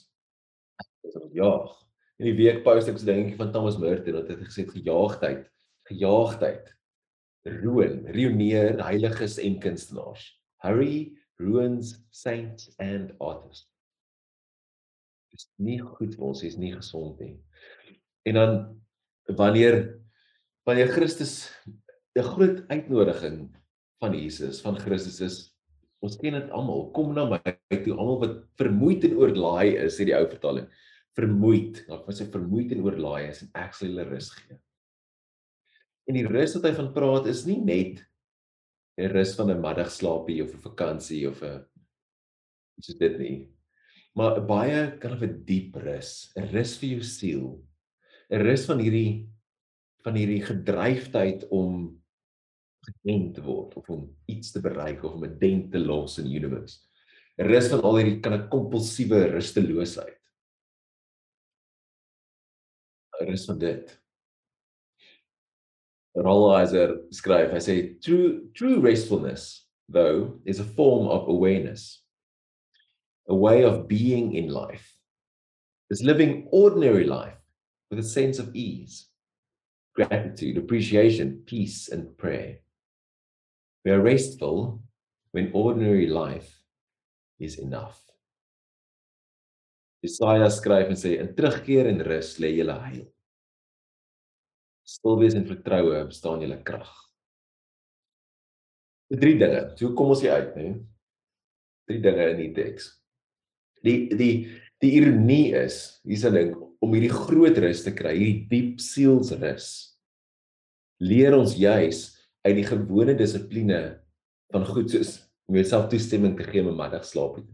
Ons 1.08 1.32
jaag. 1.34 1.72
In 2.20 2.28
die 2.28 2.36
week 2.38 2.60
post 2.66 2.90
ek 2.92 3.00
so 3.00 3.08
dingetjie 3.08 3.40
van 3.40 3.50
Thomas 3.56 3.80
Merton 3.80 4.20
wat 4.20 4.28
het 4.30 4.44
gesê 4.44 4.68
gejaagdheid, 4.68 5.48
gejaagdheid. 5.88 6.70
Ruin, 7.44 8.04
ruineer 8.12 8.78
heiliges 8.84 9.40
en 9.40 9.58
kunstenaars. 9.64 10.28
Hurry 10.64 11.14
ruins 11.40 11.96
saints 12.12 12.70
and 12.78 13.16
artists. 13.18 13.73
Dis 15.34 15.48
nie 15.58 15.80
goed 15.82 16.14
vir 16.14 16.28
ons, 16.28 16.42
dis 16.44 16.56
nie 16.60 16.72
gesond 16.74 17.18
nie. 17.22 17.34
En 18.28 18.38
dan 18.38 18.54
wanneer 19.34 19.98
wanneer 20.64 20.88
Christus 20.94 21.50
'n 22.16 22.22
groot 22.22 22.62
uitnodiging 22.70 23.50
van 24.00 24.14
Jesus, 24.14 24.62
van 24.62 24.78
Christus 24.78 25.20
is 25.20 25.36
ons 26.04 26.16
ken 26.20 26.36
dit 26.36 26.50
almal, 26.50 26.90
kom 26.92 27.14
na 27.14 27.24
my 27.28 27.40
toe 27.84 27.96
almal 27.96 28.20
wat 28.20 28.36
vermoeid 28.60 29.04
en 29.04 29.16
oorlaai 29.16 29.76
is, 29.76 29.96
sê 29.96 30.04
die 30.04 30.16
ou 30.16 30.26
vertaling. 30.28 30.68
Vermoeid, 31.16 31.84
dan 31.88 32.02
wat 32.06 32.18
sê 32.18 32.26
vermoeid 32.28 32.72
en 32.72 32.84
oorlaai 32.84 33.28
is 33.28 33.42
en 33.42 33.50
ek 33.54 33.74
sal 33.74 33.88
julle 33.88 34.04
rus 34.08 34.30
gee. 34.30 34.58
En 36.08 36.18
die 36.18 36.26
rus 36.28 36.54
wat 36.54 36.68
hy 36.68 36.74
van 36.76 36.92
praat 36.92 37.26
is 37.26 37.46
nie 37.46 37.60
net 37.60 38.04
'n 38.98 39.10
rus 39.10 39.34
van 39.34 39.50
'n 39.50 39.60
middagslaapie 39.60 40.42
of 40.42 40.54
'n 40.54 40.64
vakansie 40.68 41.26
of 41.28 41.42
'n 41.42 41.64
soos 42.80 42.98
dit 42.98 43.18
nie. 43.18 43.53
Maar 44.14 44.38
baie 44.46 44.98
kan 45.02 45.18
'n 45.18 45.44
diep 45.44 45.76
rus, 45.76 46.30
'n 46.36 46.46
rus 46.54 46.78
vir 46.78 46.88
jou 46.88 47.02
siel, 47.02 47.62
'n 48.30 48.42
rus 48.46 48.66
van 48.66 48.78
hierdie 48.78 49.28
van 50.04 50.14
hierdie 50.14 50.42
gedryfdheid 50.44 51.48
om 51.50 52.00
gedent 52.84 53.34
te 53.34 53.42
word 53.42 53.74
of 53.76 53.88
om 53.90 54.16
iets 54.28 54.52
te 54.52 54.60
bereik 54.60 55.02
of 55.04 55.14
om 55.14 55.24
'n 55.24 55.38
dent 55.38 55.72
te 55.72 55.78
los 55.78 56.18
in 56.18 56.28
die 56.28 56.38
universe. 56.38 56.78
Rus 57.38 57.68
van 57.68 57.82
al 57.82 57.96
hierdie 57.96 58.20
kan 58.20 58.34
'n 58.34 58.48
kompulsiewe 58.48 59.30
rusteloosheid. 59.34 60.20
Rus 63.20 63.44
van 63.46 63.58
dit. 63.58 64.00
Rollizer 66.14 67.00
skryf, 67.10 67.50
hy 67.50 67.58
sê 67.58 68.00
true 68.00 68.50
true 68.54 68.80
restfulness 68.80 69.66
though 69.88 70.38
is 70.44 70.60
a 70.60 70.64
form 70.64 71.08
of 71.08 71.28
awareness. 71.28 72.03
A 73.28 73.34
way 73.34 73.64
of 73.64 73.88
being 73.88 74.34
in 74.34 74.48
life. 74.48 74.92
Is 75.90 76.02
living 76.02 76.48
ordinary 76.50 77.04
life 77.04 77.38
with 77.90 77.98
a 77.98 78.02
sense 78.02 78.38
of 78.38 78.54
ease 78.54 79.08
gratitude, 79.94 80.58
appreciation, 80.58 81.42
peace, 81.46 81.88
and 81.88 82.16
prayer. 82.18 82.58
We 83.84 83.92
are 83.92 84.00
restful 84.00 84.82
when 85.30 85.52
ordinary 85.54 86.08
life 86.08 86.50
is 87.38 87.58
enough. 87.58 88.00
Jesaja 90.04 90.50
skryf 90.50 90.90
en 90.92 90.98
sê 91.00 91.14
in 91.20 91.30
terugkeer 91.36 91.88
en 91.88 92.02
rus 92.04 92.34
lê 92.42 92.50
julle 92.58 92.74
heil. 92.82 93.06
Stil 94.84 95.16
wees 95.20 95.36
en 95.38 95.46
vertroue 95.48 96.02
bestaan 96.10 96.42
julle 96.44 96.58
krag. 96.66 96.90
Die 99.08 99.20
drie 99.20 99.38
dinge. 99.40 99.62
So 99.78 99.94
kom 99.96 100.12
ons 100.12 100.24
hier 100.24 100.36
uit, 100.36 100.52
né? 100.58 100.74
Drie 101.88 102.02
dinge 102.04 102.28
in 102.34 102.42
die 102.42 102.52
teks. 102.56 102.90
Die 103.84 103.98
die 104.16 104.34
die 104.82 104.92
ironie 104.98 105.54
is, 105.56 106.00
hier's 106.04 106.24
'n 106.24 106.34
ding, 106.34 106.54
om 106.80 106.92
hierdie 106.92 107.12
groot 107.12 107.56
rus 107.58 107.84
te 107.84 107.92
kry, 107.94 108.12
hierdie 108.16 108.48
diep 108.50 108.80
sielsrus, 108.80 109.96
leer 111.00 111.36
ons 111.36 111.56
juis 111.56 112.10
uit 112.44 112.56
die 112.58 112.66
gewone 112.68 113.14
dissipline 113.16 113.80
van 114.52 114.66
goed 114.68 114.90
soos 114.92 115.16
om 115.48 115.56
jouself 115.56 115.88
toestemming 115.92 116.36
te 116.36 116.44
gee 116.44 116.60
om 116.60 116.68
'n 116.72 116.76
middagslaap 116.76 117.36
te 117.36 117.44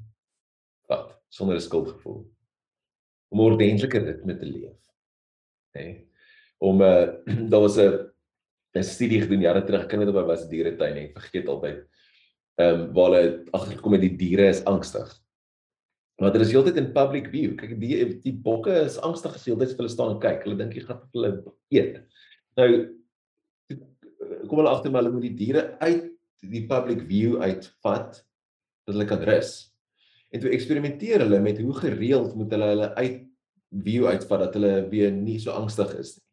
vat 0.88 1.16
sonder 1.28 1.56
'n 1.56 1.66
skuldgevoel. 1.68 2.26
Om 3.30 3.38
'n 3.38 3.52
ordentlike 3.52 3.98
ritme 3.98 4.36
te 4.38 4.46
leef. 4.46 4.78
Hè? 5.74 5.84
Nee? 5.84 6.08
Om 6.58 6.82
'n 6.82 6.82
uh, 6.82 7.48
daar 7.52 7.60
was 7.60 7.78
'n 7.78 8.10
'n 8.74 8.82
studie 8.82 9.20
gedoen 9.20 9.40
jare 9.40 9.64
terug, 9.64 9.84
of 9.84 9.90
dit 9.90 10.14
was 10.14 10.48
dieretuin 10.48 10.96
ek 10.96 11.18
vergeet 11.18 11.48
altyd. 11.48 11.86
Ehm 12.58 12.80
um, 12.80 12.92
waar 12.92 13.10
hulle 13.10 13.44
agtergekom 13.52 13.92
het 13.92 14.00
die 14.00 14.16
diere 14.16 14.48
is 14.48 14.64
angstig. 14.64 15.08
Want 16.20 16.36
hulle 16.36 16.44
is 16.44 16.52
heeltyd 16.52 16.76
in 16.76 16.90
public 16.92 17.30
view. 17.32 17.54
Kyk 17.56 17.78
die 17.80 17.96
die 18.20 18.36
bokke 18.44 18.74
is 18.84 18.98
angstig 19.06 19.38
geseeldes 19.38 19.72
vir 19.72 19.84
hulle 19.84 19.92
staan 19.92 20.14
en 20.14 20.22
kyk. 20.22 20.44
Hulle 20.44 20.58
dink 20.58 20.76
jy 20.76 20.84
gaan 20.84 21.02
hulle 21.16 21.30
eet. 21.72 22.02
Nou 22.60 22.70
kom 24.50 24.60
hulle 24.60 24.72
agter 24.72 24.92
maar 24.92 25.04
hulle 25.04 25.14
moet 25.14 25.28
die 25.30 25.36
diere 25.38 25.64
uit 25.80 26.08
die 26.50 26.64
public 26.68 27.04
view 27.08 27.38
uitvat 27.40 28.20
dat 28.20 28.92
hulle 28.92 29.08
kan 29.08 29.22
rus. 29.24 29.52
En 30.30 30.42
toe 30.42 30.52
eksperimenteer 30.54 31.24
hulle 31.24 31.40
met 31.42 31.60
hoe 31.60 31.76
gereeld 31.78 32.36
moet 32.38 32.52
hulle 32.54 32.68
hulle 32.74 32.90
uit 32.98 33.22
view 33.86 34.08
uitvat 34.10 34.44
dat 34.44 34.58
hulle 34.58 34.72
weer 34.90 35.12
nie 35.14 35.38
so 35.40 35.54
angstig 35.56 35.94
is 36.00 36.16
nie. 36.18 36.26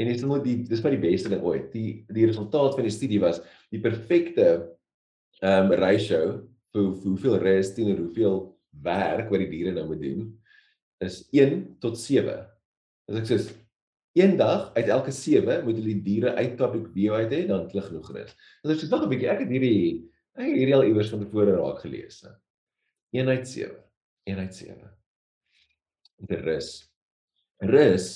En 0.00 0.08
dis 0.08 0.22
nou 0.24 0.38
die 0.40 0.56
dis 0.64 0.80
wat 0.80 0.94
die 0.94 1.02
beste 1.02 1.28
ding 1.32 1.42
ooit. 1.44 1.68
Die 1.74 2.06
die 2.08 2.24
resultaat 2.30 2.76
van 2.78 2.88
die 2.88 2.94
studie 2.94 3.20
was 3.20 3.42
die 3.68 3.82
perfekte 3.84 4.46
ehm 5.40 5.68
um, 5.68 5.76
ratio 5.76 6.22
vir 6.72 6.88
hoeveel 7.04 7.36
rus 7.42 7.74
teenoor 7.76 8.00
hoeveel 8.06 8.40
werk 8.84 9.30
wat 9.30 9.42
die 9.42 9.50
diere 9.50 9.72
nou 9.76 9.86
moet 9.90 10.02
doen 10.02 10.28
is 11.00 11.22
1 11.32 11.80
tot 11.80 11.98
7. 11.98 12.36
As 13.10 13.18
ek 13.22 13.28
sê 13.28 13.38
eendag 14.20 14.70
uit 14.76 14.90
elke 14.90 15.12
7 15.14 15.62
moet 15.64 15.78
hulle 15.78 15.94
die 15.94 16.04
diere 16.04 16.34
uit 16.36 16.56
public 16.58 16.90
view 16.94 17.14
uit 17.16 17.32
hê 17.32 17.44
dan 17.48 17.68
hulle 17.70 17.84
genoeg 17.86 18.10
rus. 18.16 18.34
As 18.64 18.74
ek 18.74 18.82
sê 18.82 18.90
wag 18.92 19.06
'n 19.06 19.12
bietjie, 19.12 19.30
ek 19.32 19.44
het 19.44 19.52
hierdie 19.54 20.08
ek 20.36 20.56
hierdie 20.56 20.76
al 20.76 20.88
iewers 20.88 21.10
van 21.12 21.24
tevore 21.24 21.56
raak 21.56 21.80
gelees. 21.84 22.24
1 23.12 23.28
uit 23.28 23.48
7. 23.48 23.76
1 24.28 24.38
uit 24.38 24.54
7. 24.54 24.90
Die 26.28 26.42
rus. 26.44 26.68
Rus 27.60 28.06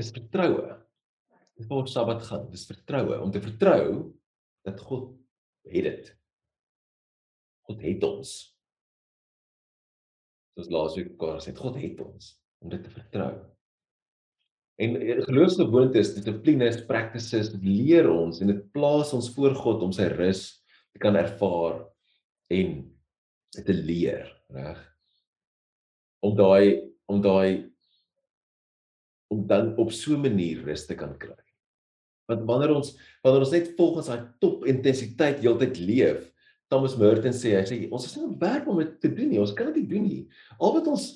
is 0.00 0.10
vertroue. 0.10 0.78
Dit 1.58 1.68
word 1.68 1.88
Sabbat 1.88 2.22
gaan, 2.22 2.48
dis 2.50 2.66
vertroue 2.66 3.20
om 3.20 3.30
te 3.30 3.40
vertrou 3.40 4.12
dat 4.64 4.80
God 4.80 5.12
het 5.68 5.84
dit. 5.84 6.16
God 7.68 7.82
het 7.82 8.04
ons 8.04 8.51
soos 10.56 10.70
laasweek 10.72 11.12
mekaar 11.14 11.40
gesê, 11.40 11.54
God 11.56 11.78
het 11.80 12.00
ons 12.04 12.36
om 12.62 12.70
dit 12.72 12.82
te 12.84 12.92
vertrou. 12.92 13.32
En 14.82 14.96
eh, 14.98 15.20
geloofsgewoontes, 15.26 16.14
dissiplines, 16.16 16.80
practices 16.88 17.52
leer 17.62 18.08
ons 18.10 18.40
en 18.42 18.52
dit 18.52 18.62
plaas 18.74 19.12
ons 19.16 19.30
voor 19.34 19.56
God 19.58 19.84
om 19.88 19.92
sy 19.94 20.08
rus 20.14 20.46
te 20.92 21.02
kan 21.02 21.16
ervaar 21.18 21.82
en 22.52 22.80
te 23.52 23.76
leer, 23.76 24.28
reg? 24.52 24.80
Om 26.22 26.34
daai 26.38 26.88
om 27.10 27.20
daai 27.20 27.68
om 29.32 29.46
dan 29.48 29.72
op 29.80 29.92
so 29.92 30.14
'n 30.14 30.22
manier 30.22 30.62
rus 30.64 30.86
te 30.86 30.94
kan 30.94 31.16
kry. 31.18 31.36
Want 32.28 32.44
wanneer 32.48 32.74
ons 32.74 32.96
wanneer 33.22 33.44
ons 33.44 33.50
net 33.50 33.72
volgens 33.76 34.06
daai 34.06 34.28
top 34.40 34.64
intensiteit 34.66 35.40
heeltyd 35.40 35.78
leef, 35.78 36.31
Thomas 36.72 36.94
Merton 36.96 37.34
sê 37.36 37.52
hy 37.58 37.64
sê 37.68 37.76
ons 37.92 38.06
is 38.08 38.14
nie 38.16 38.30
beperk 38.32 38.68
om 38.70 38.78
dit 38.80 38.94
te 39.02 39.10
doen 39.12 39.28
nie. 39.28 39.40
Ons 39.42 39.52
kan 39.56 39.68
dit 39.68 39.82
nie 39.82 39.90
doen 39.90 40.06
nie. 40.06 40.22
Al 40.56 40.72
wat 40.78 40.88
ons 40.88 41.08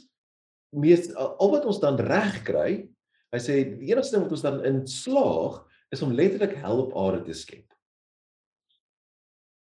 mees 0.77 1.09
al 1.16 1.53
wat 1.55 1.64
ons 1.69 1.81
dan 1.81 1.97
reg 2.03 2.42
kry, 2.45 2.71
hy 3.33 3.40
sê 3.40 3.62
die 3.71 3.95
enigste 3.95 4.16
ding 4.16 4.27
wat 4.27 4.35
ons 4.37 4.45
dan 4.45 4.61
in 4.69 4.83
slaag 4.90 5.62
is 5.95 6.03
om 6.05 6.12
letterlik 6.19 6.59
hel 6.61 6.83
op 6.85 6.92
aarde 7.01 7.25
te 7.31 7.37
skep. 7.38 7.64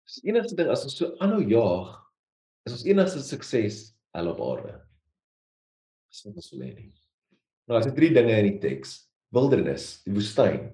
Dis 0.07 0.19
die 0.19 0.33
enigste 0.33 0.57
ding 0.59 0.71
as 0.73 0.83
ons 0.87 0.97
so 0.99 1.13
aanhou 1.23 1.39
jaag, 1.47 1.95
is 2.67 2.75
ons 2.75 2.87
enigste 2.89 3.23
sukses 3.23 3.79
hel 4.17 4.31
op 4.33 4.43
aarde. 4.43 4.75
Dis 6.11 6.25
nie 6.25 6.35
ons 6.35 6.51
wil 6.51 6.65
hê 6.67 6.73
nie. 6.73 6.91
Nou 7.67 7.79
as 7.79 7.87
dit 7.87 7.95
drie 7.95 8.11
dinge 8.15 8.35
in 8.35 8.51
die 8.51 8.59
teks. 8.63 9.05
Wildernis, 9.35 9.97
die 10.07 10.13
woestyn. 10.15 10.69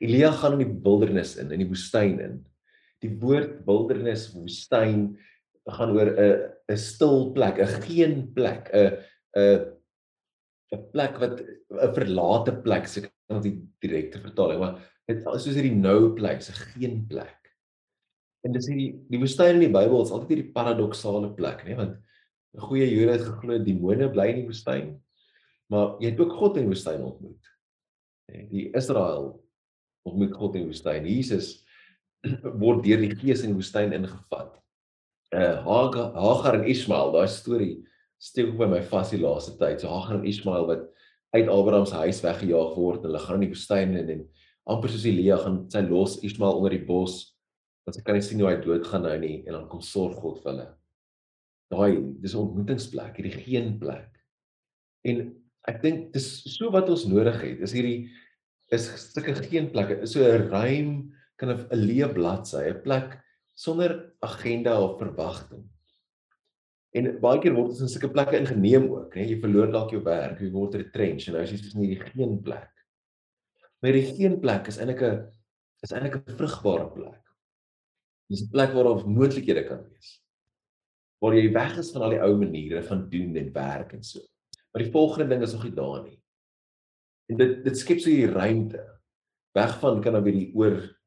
Elia 0.00 0.30
gaan 0.32 0.56
in 0.56 0.62
die 0.64 0.78
wildernis 0.84 1.34
in, 1.40 1.50
in 1.52 1.60
die 1.60 1.68
woestyn 1.68 2.20
in 2.24 2.38
die 3.00 3.12
woord 3.20 3.60
wildernis 3.66 4.28
woestyn 4.34 5.10
gaan 5.70 5.92
oor 5.96 6.10
'n 6.10 6.50
'n 6.70 6.76
stil 6.76 7.32
plek, 7.32 7.58
'n 7.58 7.82
geen 7.86 8.32
plek, 8.34 8.70
'n 8.72 8.96
'n 9.36 9.76
'n 10.72 10.82
plek 10.92 11.18
wat 11.18 11.40
'n 11.40 11.94
verlate 11.94 12.52
plek, 12.62 12.86
se 12.86 13.02
kan 13.02 13.42
die 13.42 13.58
direkte 13.82 14.20
vertaling, 14.20 14.60
maar 14.60 14.78
dit 15.08 15.18
is 15.18 15.44
soos 15.44 15.54
hierdie 15.54 15.76
nou 15.76 16.14
plek, 16.14 16.40
'n 16.40 16.60
geen 16.74 17.06
plek. 17.06 17.36
En 18.44 18.52
dis 18.52 18.66
hierdie 18.66 18.92
die 19.10 19.20
woestyn 19.20 19.58
in 19.58 19.66
die 19.66 19.74
Bybel 19.74 20.02
is 20.02 20.10
altyd 20.10 20.32
hierdie 20.34 20.52
paradoksale 20.52 21.34
plek, 21.34 21.64
né? 21.64 21.76
Want 21.76 21.96
'n 22.54 22.60
goeie 22.60 22.88
Jode 22.88 23.12
het 23.12 23.26
geglo 23.26 23.58
demone 23.58 24.10
bly 24.10 24.28
in 24.30 24.40
die 24.42 24.48
woestyn, 24.48 25.00
maar 25.70 25.96
jy 26.00 26.10
het 26.10 26.20
ook 26.20 26.32
God 26.32 26.56
in 26.56 26.64
die 26.64 26.72
woestyn 26.74 27.04
ontmoet. 27.04 27.44
En 28.28 28.48
die 28.48 28.70
Israel 28.74 29.44
ontmoet 30.06 30.32
God 30.34 30.54
in 30.54 30.62
die 30.62 30.70
woestyn. 30.72 31.06
Jesus 31.06 31.64
word 32.62 32.84
deur 32.84 33.00
die 33.02 33.14
Gees 33.16 33.44
in 33.44 33.54
die 33.54 33.60
woestyn 33.60 33.94
ingevat. 33.96 34.56
Uh 35.30 35.62
Hagar, 35.64 36.58
en 36.58 36.66
Ismael, 36.68 37.12
daai 37.14 37.28
storie 37.30 37.76
steek 38.20 38.52
by 38.58 38.66
my 38.68 38.80
vas 38.90 39.12
die 39.14 39.20
laaste 39.22 39.56
tyd. 39.60 39.80
So 39.80 39.92
Hagar 39.92 40.18
en 40.18 40.26
Ismael 40.28 40.66
wat 40.68 40.88
uit 41.30 41.48
Abraham 41.48 41.86
se 41.86 41.94
huis 41.94 42.22
weggejaag 42.24 42.74
word, 42.76 43.04
hulle 43.06 43.20
gaan 43.22 43.38
in 43.38 43.46
die 43.46 43.52
woestyn 43.52 43.94
en, 44.00 44.08
en 44.16 44.24
amper 44.70 44.90
soos 44.90 45.06
Elia 45.06 45.38
gaan 45.40 45.62
sy 45.70 45.84
los 45.86 46.18
Ismael 46.26 46.58
onder 46.58 46.74
die 46.74 46.86
bos 46.86 47.22
want 47.86 47.96
sy 47.96 48.02
kan 48.04 48.18
nie 48.18 48.24
sien 48.24 48.42
hoe 48.42 48.50
hy 48.50 48.58
doodgaan 48.60 49.06
nou 49.06 49.14
nie 49.22 49.36
en 49.46 49.54
dan 49.56 49.68
kom 49.70 49.80
sorg 49.84 50.18
God 50.20 50.42
vir 50.42 50.50
hulle. 50.52 50.66
Daai 51.70 51.92
dis 52.22 52.34
'n 52.34 52.42
ontmoetingsplek, 52.42 53.16
hierdie 53.16 53.44
geen 53.46 53.78
plek. 53.78 54.10
En 55.06 55.30
ek 55.70 55.80
dink 55.82 56.12
dis 56.12 56.26
so 56.56 56.70
wat 56.74 56.90
ons 56.90 57.06
nodig 57.06 57.38
het. 57.40 57.62
Is 57.62 57.72
hierdie 57.72 58.10
is 58.74 58.86
sulke 59.14 59.34
geen 59.46 59.70
plekke, 59.70 60.02
is 60.02 60.12
so 60.12 60.20
'n 60.20 60.50
ruim 60.50 60.90
kan 61.40 61.54
'n 61.56 61.82
leë 61.88 62.12
bladsy, 62.14 62.68
'n 62.68 62.82
plek 62.84 63.18
sonder 63.56 64.12
agenda 64.20 64.80
of 64.80 64.98
verwagting. 65.00 65.64
En 66.96 67.06
baie 67.22 67.38
keer 67.40 67.54
word 67.54 67.74
ons 67.74 67.82
in 67.84 67.90
sulke 67.90 68.10
plekke 68.10 68.38
ingeneem 68.38 68.88
ook, 68.90 69.14
né? 69.14 69.24
Jy 69.28 69.38
verloor 69.42 69.70
dalk 69.70 69.92
jou 69.94 70.02
werk, 70.02 70.40
jy 70.42 70.50
word 70.50 70.74
retrench 70.80 71.28
en 71.28 71.36
nou 71.36 71.42
is 71.44 71.52
jy 71.54 71.58
soos 71.60 71.76
in 71.76 71.84
hierdie 71.84 72.08
geen 72.08 72.40
plek. 72.42 72.70
Maar 73.80 73.96
die 73.96 74.08
geen 74.08 74.40
plek 74.42 74.66
is 74.68 74.78
eintlik 74.78 75.02
'n 75.02 75.20
is 75.82 75.92
eintlik 75.92 76.16
'n 76.18 76.36
vrugbare 76.36 76.88
plek. 76.96 77.22
Dis 78.28 78.42
'n 78.42 78.50
plek 78.50 78.74
waar 78.74 78.84
daar 78.84 79.06
moontlikhede 79.06 79.64
kan 79.68 79.84
wees. 79.88 80.20
Waar 81.20 81.34
jy 81.34 81.52
weg 81.52 81.78
is 81.78 81.92
van 81.92 82.02
al 82.02 82.10
die 82.10 82.22
ou 82.22 82.36
maniere 82.36 82.82
van 82.82 83.08
doen 83.08 83.36
en 83.36 83.52
werk 83.52 83.92
en 83.92 84.02
so. 84.02 84.20
Maar 84.72 84.82
die 84.82 84.92
volgende 84.92 85.28
ding 85.28 85.42
is 85.42 85.52
nog 85.52 85.64
nie 85.64 85.74
daar 85.74 86.02
nie. 86.02 86.22
En 87.28 87.36
dit 87.36 87.64
dit 87.64 87.78
skep 87.78 88.00
so 88.00 88.10
hier 88.10 88.32
ruimte 88.32 88.82
weg 89.54 89.78
van 89.78 90.00
kan 90.02 90.12
dan 90.12 90.22
weer 90.22 90.34
die 90.34 90.52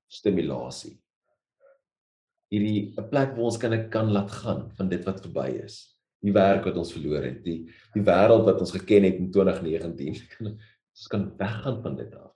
oorstimulasie. 0.07 0.97
Hierdie 2.53 2.93
'n 2.97 3.09
plek 3.09 3.33
waar 3.35 3.49
ons 3.49 3.57
kan 3.57 3.89
kan 3.89 4.11
laat 4.11 4.31
gaan 4.31 4.71
van 4.77 4.89
dit 4.89 5.03
wat 5.05 5.21
verby 5.21 5.49
is. 5.63 5.97
Die 6.21 6.33
werk 6.33 6.65
wat 6.65 6.77
ons 6.77 6.93
verloor 6.93 7.23
het, 7.23 7.43
die 7.43 7.69
die 7.93 8.03
wêreld 8.03 8.45
wat 8.45 8.59
ons 8.59 8.71
geken 8.71 9.03
het 9.03 9.15
in 9.15 9.31
2019. 9.31 10.21
Ons 10.93 11.07
kan 11.09 11.31
weggaan 11.37 11.81
van 11.81 11.95
dit 11.95 12.13
af. 12.13 12.29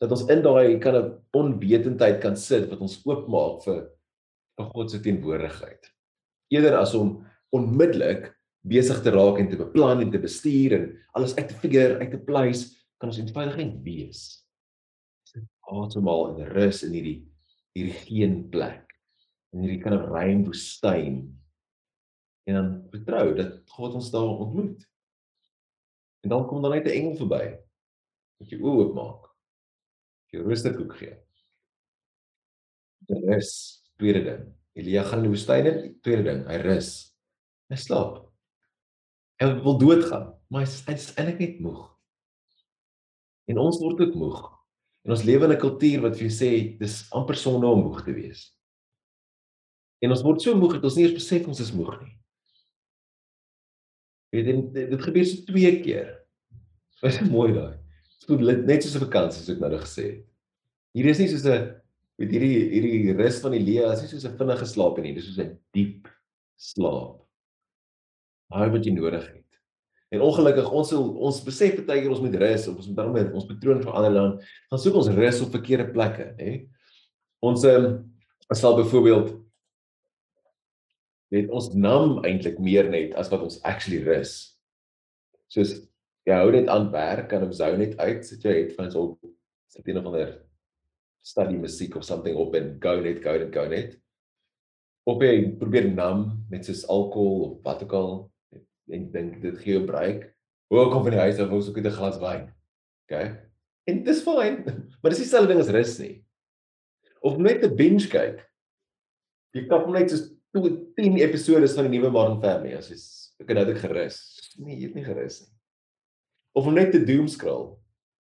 Dat 0.00 0.10
ons 0.10 0.24
in 0.32 0.42
daai 0.42 0.78
kan 0.80 0.96
'n 0.96 1.18
onwetendheid 1.32 2.20
kan 2.20 2.36
sit 2.36 2.70
wat 2.70 2.80
ons 2.80 3.04
oopmaak 3.04 3.62
vir 3.64 3.90
vir 4.56 4.66
God 4.72 4.90
se 4.90 5.00
teenwoordigheid. 5.00 5.92
Eerder 6.48 6.76
as 6.78 6.94
om 6.94 7.26
onmiddellik 7.52 8.32
besig 8.62 9.02
te 9.02 9.10
raak 9.10 9.38
en 9.38 9.48
te 9.50 9.56
beplan 9.56 10.00
en 10.00 10.10
te 10.10 10.18
bestuur 10.18 10.72
en 10.72 10.98
alles 11.12 11.36
uit 11.36 11.48
te 11.48 11.54
figure, 11.54 11.98
uit 11.98 12.10
te 12.10 12.18
pleis, 12.18 12.88
kan 12.98 13.08
ons 13.10 13.18
eenvoudig 13.18 13.56
net 13.56 13.82
wees. 13.82 14.41
Asemhaal 15.72 16.34
en 16.36 16.50
rus 16.52 16.82
in 16.86 16.96
hierdie 16.96 17.18
hierdie 17.72 17.98
geen 18.04 18.36
plek. 18.52 18.92
In 19.52 19.64
hierdie 19.64 19.80
kan 19.80 19.94
'n 19.96 20.08
ruim 20.12 20.44
woestyn. 20.44 21.16
En 22.46 22.54
dan 22.54 22.68
vertrou 22.90 23.34
dat 23.34 23.70
God 23.70 23.94
ons 23.94 24.10
daar 24.10 24.28
ontmoet. 24.44 24.88
En 26.20 26.30
dan 26.30 26.46
kom 26.46 26.62
dan 26.62 26.70
net 26.70 26.86
'n 26.86 26.96
engel 26.98 27.16
verby. 27.16 27.58
Wat 28.38 28.48
jou 28.48 28.60
oë 28.60 28.78
oopmaak. 28.82 29.30
Jou 30.32 30.44
roosterkoek 30.44 30.96
gee. 30.96 31.16
Rus, 33.08 33.82
tweede 33.96 34.22
ding. 34.24 34.54
Elia 34.72 35.02
gaan 35.02 35.18
in 35.18 35.22
die 35.28 35.34
woestyn 35.34 35.66
in, 35.66 36.00
tweede 36.00 36.22
ding, 36.22 36.46
hy 36.48 36.56
rus. 36.56 37.12
Hy 37.68 37.76
slaap. 37.76 38.32
Hy 39.40 39.48
wil 39.60 39.78
doodgaan, 39.78 40.32
maar 40.48 40.64
hy 40.64 40.94
is 40.94 41.14
eintlik 41.16 41.38
net 41.38 41.60
moeg. 41.60 41.82
En 43.50 43.58
ons 43.58 43.78
word 43.82 44.00
ook 44.00 44.14
moeg. 44.14 44.61
En 45.02 45.14
ons 45.14 45.24
lewe 45.26 45.44
in 45.44 45.52
'n 45.52 45.60
kultuur 45.60 46.00
wat 46.02 46.16
vir 46.16 46.28
jou 46.28 46.34
sê 46.34 46.78
dis 46.78 47.06
amper 47.10 47.36
sonde 47.36 47.66
om 47.66 47.82
moeg 47.82 48.04
te 48.04 48.14
wees. 48.14 48.52
En 50.02 50.10
ons 50.10 50.22
word 50.22 50.42
so 50.42 50.54
moeg 50.54 50.74
dat 50.78 50.84
ons 50.84 50.96
nie 50.96 51.04
eens 51.06 51.18
besef 51.18 51.46
ons 51.46 51.60
is 51.60 51.72
moeg 51.72 52.00
nie. 52.02 52.16
Weet 54.32 54.46
jy 54.46 54.54
dit, 54.72 54.90
dit 54.90 55.02
gebeur 55.02 55.26
so 55.28 55.44
twee 55.44 55.82
keer. 55.82 56.18
Dit 57.02 57.20
is 57.20 57.30
mooi 57.30 57.52
daai. 57.52 57.78
Voel 58.26 58.52
net 58.62 58.82
soos 58.82 58.94
'n 58.94 59.04
vakansie 59.04 59.42
soos 59.42 59.56
ek 59.56 59.60
nou 59.60 59.70
gesê 59.82 60.04
het. 60.06 60.26
Hier 60.94 61.06
is 61.10 61.18
nie 61.18 61.28
soos 61.28 61.44
'n 61.44 61.82
weet 62.18 62.30
hierdie 62.30 62.70
hierdie 62.70 63.16
rus 63.18 63.40
van 63.42 63.52
die 63.52 63.64
lewe, 63.66 63.92
is 63.92 64.02
nie 64.02 64.10
soos 64.12 64.24
'n 64.24 64.38
vinnige 64.38 64.66
slaap 64.66 64.98
nie, 65.02 65.14
dis 65.14 65.26
soos 65.26 65.42
'n 65.42 65.58
diep 65.74 66.08
slaap. 66.56 67.26
Daai 68.52 68.70
wat 68.70 68.86
jy 68.86 68.92
nodig 68.94 69.26
het. 69.26 69.41
En 70.12 70.20
ongelukkig 70.20 70.68
ons 70.68 70.90
sal 70.92 71.06
ons 71.24 71.38
besef 71.46 71.78
baie 71.88 72.02
keer 72.02 72.12
ons 72.12 72.20
moet 72.20 72.34
rus 72.42 72.66
of 72.68 72.76
ons 72.76 72.88
moet 72.90 72.98
dan 72.98 73.12
met 73.14 73.30
ons 73.32 73.46
patroon 73.48 73.80
verander 73.80 74.16
dan 74.18 74.34
gaan 74.68 74.82
soek 74.82 74.98
ons 75.00 75.12
rus 75.16 75.40
op 75.44 75.54
verkeerde 75.56 75.88
plekke, 75.94 76.26
hè. 76.40 76.56
Ons 77.42 77.64
ehm 77.66 77.86
um, 77.88 77.94
sal 78.52 78.76
byvoorbeeld 78.76 79.30
net 81.32 81.48
ons 81.48 81.70
nam 81.72 82.18
eintlik 82.28 82.58
meer 82.60 82.90
net 82.92 83.14
as 83.16 83.30
wat 83.32 83.40
ons 83.46 83.56
actually 83.64 84.02
rus. 84.04 84.34
Soos 85.48 85.72
jy 86.28 86.36
hou 86.36 86.50
net 86.52 86.68
aan 86.70 86.90
werk 86.92 87.30
kan 87.30 87.46
op 87.46 87.54
zou 87.56 87.72
net 87.80 87.96
uit 87.98 88.20
sit 88.28 88.44
jou 88.44 88.52
headphones 88.52 88.98
op 88.98 89.16
sit 89.72 89.88
een 89.88 90.02
of 90.02 90.10
ander 90.10 90.34
study 91.24 91.56
musiek 91.56 91.96
of 91.96 92.04
something 92.04 92.36
op 92.36 92.52
en 92.58 92.74
go 92.82 92.98
net 93.00 93.22
go 93.24 93.32
net 93.38 93.54
go 93.54 93.64
net. 93.70 93.96
Of 95.08 95.24
jy 95.24 95.56
probeer 95.58 95.88
nam 95.88 96.44
met 96.52 96.68
soos 96.68 96.84
alkohol 96.92 97.46
of 97.48 97.56
wat 97.64 97.82
ook 97.88 97.96
al 97.96 98.12
en 98.92 99.08
dink 99.12 99.40
dit 99.42 99.58
gee 99.58 99.76
jou 99.76 99.86
breek. 99.88 100.28
Hoe 100.72 100.88
kom 100.92 101.04
van 101.04 101.16
die 101.16 101.24
huis 101.24 101.40
af 101.40 101.50
wou 101.50 101.60
soek 101.62 101.78
'n 101.80 101.90
glas 101.90 102.18
wyn. 102.20 102.46
OK. 103.04 103.14
En 103.88 104.04
dis 104.04 104.22
fyn, 104.22 104.62
maar 105.00 105.10
dis 105.10 105.24
dieselfde 105.24 105.52
ding 105.52 105.60
as 105.60 105.72
rus 105.72 105.98
nie. 105.98 106.24
Of 107.20 107.36
net 107.38 107.64
'n 107.64 107.76
binge 107.76 108.08
kyk. 108.08 108.40
Jy 109.52 109.66
kap 109.68 109.88
net 109.88 110.10
so 110.10 110.16
10 110.52 111.18
episode 111.20 111.68
van 111.68 111.88
die 111.88 111.98
nuwe 111.98 112.10
Modern 112.10 112.40
Family 112.40 112.76
as 112.76 112.88
jy 112.88 112.96
ek 113.42 113.48
het 113.50 113.58
nou 113.58 113.66
dit 113.66 113.80
gerus. 113.82 114.18
Nee, 114.56 114.76
jy 114.76 114.88
het 114.88 114.94
nie 114.96 115.04
gerus 115.04 115.42
nie. 115.42 115.52
Of 116.54 116.66
om 116.68 116.74
net 116.76 116.92
te 116.92 117.00
doom 117.04 117.28
scroll. 117.28 117.76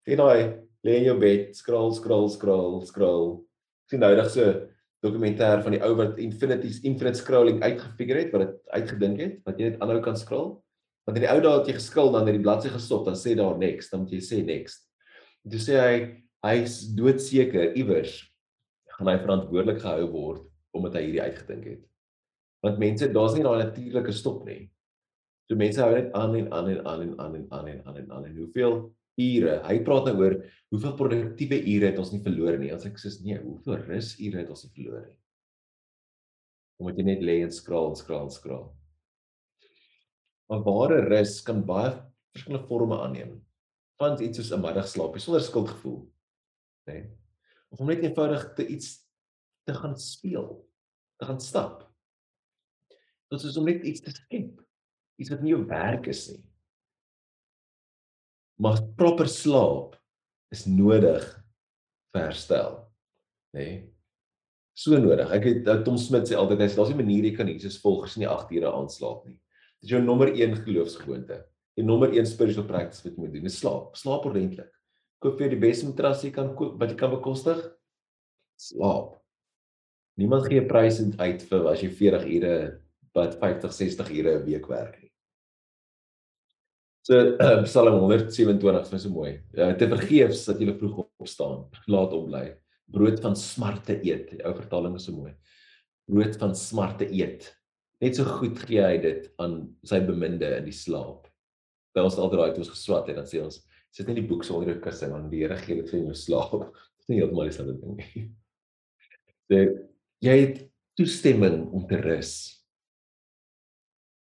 Sien 0.08 0.18
daai 0.18 0.64
lê 0.84 0.98
in 0.98 1.08
jou 1.10 1.18
bed, 1.20 1.52
scroll, 1.56 1.92
scroll, 1.94 2.30
scroll, 2.32 2.82
scroll. 2.88 3.44
Sien 3.92 4.02
nou 4.02 4.16
dag 4.16 4.32
so 4.32 4.48
dokumentêr 5.02 5.64
van 5.66 5.74
die 5.76 5.82
ou 5.84 5.94
wat 5.98 6.20
infinities 6.22 6.82
infinite 6.86 7.20
scrolling 7.20 7.62
uitgefigure 7.64 8.26
het 8.26 8.34
wat 8.36 8.44
dit 8.46 8.58
uitgedink 8.78 9.22
het 9.22 9.40
wat 9.48 9.60
jy 9.60 9.72
net 9.72 9.82
aanhou 9.82 10.02
kan 10.06 10.18
scroll. 10.20 10.52
Want 11.08 11.18
in 11.18 11.26
die 11.26 11.32
ou 11.32 11.40
dae 11.42 11.54
het 11.58 11.70
jy 11.72 11.78
geskrol 11.80 12.12
dan 12.14 12.30
het 12.30 12.38
die 12.38 12.44
bladsy 12.44 12.70
gestop 12.74 13.08
dan 13.08 13.18
sê 13.18 13.34
daar 13.38 13.58
next 13.62 13.94
dan 13.94 14.04
moet 14.04 14.14
jy 14.14 14.22
sê 14.26 14.42
next. 14.46 14.86
En 15.46 15.56
toe 15.56 15.62
sê 15.62 15.80
hy 15.82 15.96
hy's 16.46 16.84
doodseker 16.98 17.74
iewers 17.78 18.20
gaan 18.98 19.10
hy 19.10 19.18
verantwoordelik 19.24 19.82
gehou 19.82 20.08
word 20.14 20.46
omdat 20.78 21.00
hy 21.00 21.08
hierdie 21.08 21.26
uitgedink 21.26 21.66
het. 21.68 21.82
Want 22.62 22.80
mense 22.80 23.10
daar's 23.10 23.36
nie 23.36 23.46
daai 23.46 23.64
natuurlike 23.66 24.14
stop 24.14 24.46
nie. 24.46 24.70
So 25.50 25.58
mense 25.60 25.82
hou 25.82 25.92
net 25.98 26.14
aan 26.16 26.38
en 26.38 26.54
aan 26.54 26.70
en 26.72 26.86
aan 26.88 27.02
en 27.02 27.16
aan 27.20 27.36
en 27.36 27.48
aan 27.50 27.68
en 27.68 27.82
aan 27.90 27.98
en 27.98 28.12
aan 28.16 28.26
en 28.30 28.38
hoeveel 28.38 28.78
ure. 29.20 29.58
Hy 29.66 29.80
praat 29.86 30.10
nou 30.10 30.16
oor 30.22 30.38
hoeveel 30.72 30.94
produktiewe 31.00 31.60
ure 31.74 31.90
het 31.92 32.00
ons 32.00 32.14
nie 32.14 32.22
verloor 32.24 32.58
nie. 32.62 32.72
As 32.74 32.86
ek 32.88 33.00
sê 33.02 33.12
nee, 33.26 33.40
hoeveel 33.42 33.82
rus 33.88 34.14
ure 34.20 34.42
het 34.44 34.52
ons 34.54 34.68
verloor 34.68 35.06
nie. 35.08 35.18
Omdat 36.82 37.02
jy 37.02 37.08
net 37.08 37.26
lê 37.26 37.38
en 37.46 37.54
skraal 37.54 37.92
en 37.92 38.00
skraal 38.00 38.28
en 38.30 38.34
skraal. 38.34 38.68
Maar 40.52 40.64
ware 40.66 41.02
rus 41.08 41.38
kan 41.48 41.62
baie 41.68 41.94
verskillende 42.34 42.68
forme 42.68 43.00
aanneem. 43.04 43.38
Van 44.02 44.18
iets 44.20 44.40
soos 44.40 44.52
'n 44.52 44.64
middagslaap 44.64 45.20
sonder 45.20 45.42
skuldgevoel, 45.42 46.10
nê? 46.88 46.94
Nee. 46.94 47.10
Of 47.70 47.80
om 47.80 47.88
net 47.88 48.04
eenvoudig 48.04 48.54
te 48.56 48.68
iets 48.68 49.08
te 49.64 49.74
gaan 49.74 49.98
speel, 49.98 50.68
te 51.20 51.26
gaan 51.26 51.40
stap. 51.40 51.88
Dit 53.30 53.44
is 53.44 53.58
om 53.58 53.66
net 53.66 53.84
iets 53.84 54.02
te 54.02 54.12
skep. 54.12 54.60
Iets 55.16 55.30
wat 55.30 55.42
nie 55.42 55.54
jou 55.54 55.66
werk 55.66 56.08
is 56.08 56.28
nie 56.30 56.51
maar 58.62 58.82
proper 58.98 59.30
slaap 59.30 59.96
is 60.54 60.68
nodig 60.70 61.24
vir 62.14 62.28
herstel. 62.28 62.78
Nê? 63.56 63.64
Nee? 63.64 63.80
So 64.78 64.98
nodig. 64.98 65.30
Ek 65.36 65.46
het 65.46 65.70
uh, 65.70 65.80
Tom 65.86 65.98
Smit 66.00 66.30
sê 66.30 66.38
altyd 66.40 66.64
hy 66.64 66.68
sê 66.72 66.78
daar's 66.80 66.92
'n 66.94 67.02
manier 67.02 67.26
jy 67.28 67.34
kan 67.36 67.50
Jesus 67.50 67.80
volgers 67.82 68.18
nie 68.18 68.28
8 68.30 68.54
ure 68.56 68.72
aanslaap 68.72 69.26
nie. 69.28 69.38
Dit 69.82 69.90
is 69.90 69.94
jou 69.96 70.02
nommer 70.02 70.32
1 70.32 70.56
geloofsgewoonte. 70.64 71.42
Die 71.78 71.86
nommer 71.86 72.14
1 72.14 72.26
spiritual 72.30 72.68
practice 72.68 73.04
wat 73.04 73.18
jy 73.18 73.24
moet 73.24 73.34
doen 73.34 73.50
is 73.50 73.58
slaap. 73.60 73.96
Slaap 73.96 74.26
ordentlik. 74.26 74.72
Koop 75.22 75.38
vir 75.38 75.50
die 75.50 75.60
beste 75.60 75.86
matras 75.86 76.24
jy 76.24 76.32
kan 76.32 76.56
koop 76.56 76.80
wat 76.80 76.94
jy 76.94 76.98
kan 76.98 77.12
bekostig. 77.12 77.60
Slaap. 78.58 79.18
Niemand 80.18 80.48
gee 80.48 80.64
prys 80.68 81.02
uit 81.02 81.42
vir 81.50 81.68
as 81.72 81.82
jy 81.82 81.90
40 81.90 82.28
ure 82.38 82.56
wat 83.14 83.38
50, 83.40 83.74
60 83.74 84.12
ure 84.20 84.40
'n 84.40 84.46
week 84.46 84.68
werk. 84.68 85.01
So 87.08 87.36
uh, 87.38 87.64
Psalm 87.70 88.00
127 88.00 88.94
is 88.98 89.04
so 89.04 89.10
mooi. 89.10 89.40
Uh, 89.58 89.74
te 89.78 89.88
vergeefs 89.90 90.46
dat 90.50 90.62
jy 90.62 90.74
vroeg 90.78 91.04
opstaan, 91.22 91.66
laat 91.90 92.14
opbly, 92.14 92.46
brood 92.92 93.22
van 93.24 93.36
smarte 93.36 93.98
eet. 94.06 94.36
Die 94.36 94.44
ou 94.46 94.54
vertaling 94.58 94.98
is 95.00 95.08
so 95.10 95.16
mooi. 95.18 95.34
brood 96.12 96.38
van 96.42 96.56
smarte 96.58 97.08
eet. 97.14 97.48
Net 98.02 98.18
so 98.18 98.26
goed 98.40 98.60
gee 98.66 98.82
hy 98.82 98.98
dit 99.02 99.28
aan 99.42 99.62
sy 99.88 100.02
beminde 100.04 100.50
in 100.58 100.66
die 100.68 100.76
slaap. 100.76 101.28
By 101.96 102.06
ons 102.08 102.18
altyd 102.20 102.42
daai 102.42 102.56
toe 102.56 102.64
ons 102.66 102.74
geswat 102.74 103.12
het, 103.12 103.20
dan 103.20 103.28
sê 103.30 103.42
ons 103.44 103.62
sit 103.92 104.08
net 104.08 104.22
die 104.22 104.28
boek 104.28 104.46
so 104.48 104.58
onder 104.58 104.74
jou 104.74 104.82
kussing 104.84 105.12
want 105.14 105.30
die 105.32 105.44
Here 105.44 105.58
gee 105.60 105.82
dit 105.82 105.92
vir 105.92 106.02
jou 106.02 106.18
slaap. 106.18 106.72
Dit 107.02 107.08
is 107.08 107.10
nie 107.10 107.18
heeltemal 107.22 107.48
dieselfde 107.50 107.78
ding 107.82 107.98
nie. 107.98 108.26
So 109.52 109.64
jy 110.24 110.34
het 110.38 110.60
toestemming 110.96 111.66
om 111.76 111.82
te 111.90 111.98
rus. 112.00 112.61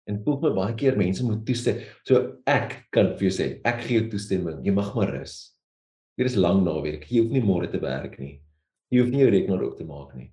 En 0.09 0.19
voel 0.25 0.41
my 0.47 0.51
baie 0.57 0.75
keer 0.79 0.97
mense 0.97 1.25
moet 1.25 1.45
toestem. 1.47 1.83
So 2.09 2.41
ek 2.49 2.89
kan 2.95 3.13
vir 3.19 3.29
jou 3.29 3.35
sê, 3.37 3.49
ek 3.69 3.83
gee 3.85 4.01
jou 4.01 4.09
toestemming. 4.15 4.63
Jy 4.65 4.73
mag 4.77 4.91
maar 4.97 5.13
rus. 5.13 5.37
Hier 6.19 6.29
is 6.31 6.39
lang 6.41 6.65
naweek. 6.65 7.05
Jy 7.13 7.23
hoef 7.23 7.35
nie 7.35 7.45
môre 7.45 7.69
te 7.71 7.81
werk 7.83 8.17
nie. 8.21 8.39
Jy 8.89 9.03
hoef 9.03 9.13
nie 9.13 9.23
jou 9.23 9.31
rekenaar 9.35 9.67
op 9.69 9.77
te 9.79 9.87
maak 9.87 10.15
nie. 10.17 10.31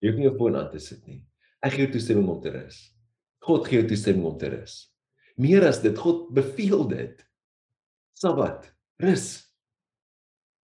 Jy 0.00 0.12
hoef 0.12 0.20
nie 0.20 0.30
op 0.30 0.38
foon 0.38 0.58
aan 0.60 0.70
te 0.70 0.80
sit 0.82 1.02
nie. 1.10 1.20
Ek 1.64 1.74
gee 1.74 1.86
jou 1.86 1.94
toestemming 1.96 2.30
om 2.30 2.40
te 2.44 2.52
rus. 2.54 2.78
God 3.44 3.66
gee 3.68 3.80
jou 3.80 3.88
toestemming 3.90 4.28
om 4.30 4.36
te 4.40 4.52
rus. 4.52 4.78
Meer 5.40 5.66
as 5.66 5.80
dit, 5.82 5.96
God 5.98 6.28
beveel 6.36 6.86
dit. 6.92 7.24
Sabbat, 8.14 8.68
rus. 9.02 9.26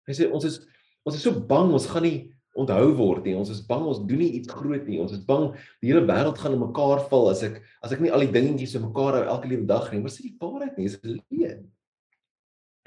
Hy 0.06 0.14
sê 0.18 0.28
ons 0.30 0.46
is 0.46 0.60
ons 1.02 1.16
is 1.18 1.24
so 1.24 1.34
bang 1.34 1.72
ons 1.74 1.88
gaan 1.90 2.04
nie 2.06 2.31
onthou 2.58 2.92
word 2.98 3.26
nie. 3.26 3.34
Ons 3.38 3.52
is 3.54 3.62
bang 3.66 3.84
ons 3.88 4.00
doen 4.06 4.20
nie 4.20 4.32
iets 4.38 4.52
groot 4.52 4.84
nie. 4.88 5.00
Ons 5.02 5.14
is 5.16 5.24
bang 5.24 5.50
die 5.80 5.90
hele 5.90 6.04
wêreld 6.08 6.40
gaan 6.40 6.56
in 6.56 6.62
mekaar 6.62 7.04
val 7.08 7.30
as 7.32 7.42
ek 7.46 7.60
as 7.84 7.94
ek 7.94 8.02
nie 8.04 8.12
al 8.12 8.24
die 8.24 8.32
dingetjies 8.34 8.76
in 8.78 8.86
mekaar 8.86 9.18
hou 9.18 9.24
elke 9.36 9.50
liewe 9.50 9.66
dag 9.68 9.88
nie. 9.92 10.02
Maar 10.02 10.14
sê 10.14 10.26
die 10.26 10.36
waarheid 10.40 10.78
nie, 10.78 10.88
is 10.90 10.98
leuen. 11.04 11.66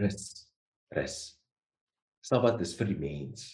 Rus. 0.01 0.25
Rus. 0.95 1.19
Sabbat 2.25 2.61
is 2.61 2.73
vir 2.77 2.91
die 2.93 2.99
mens. 2.99 3.47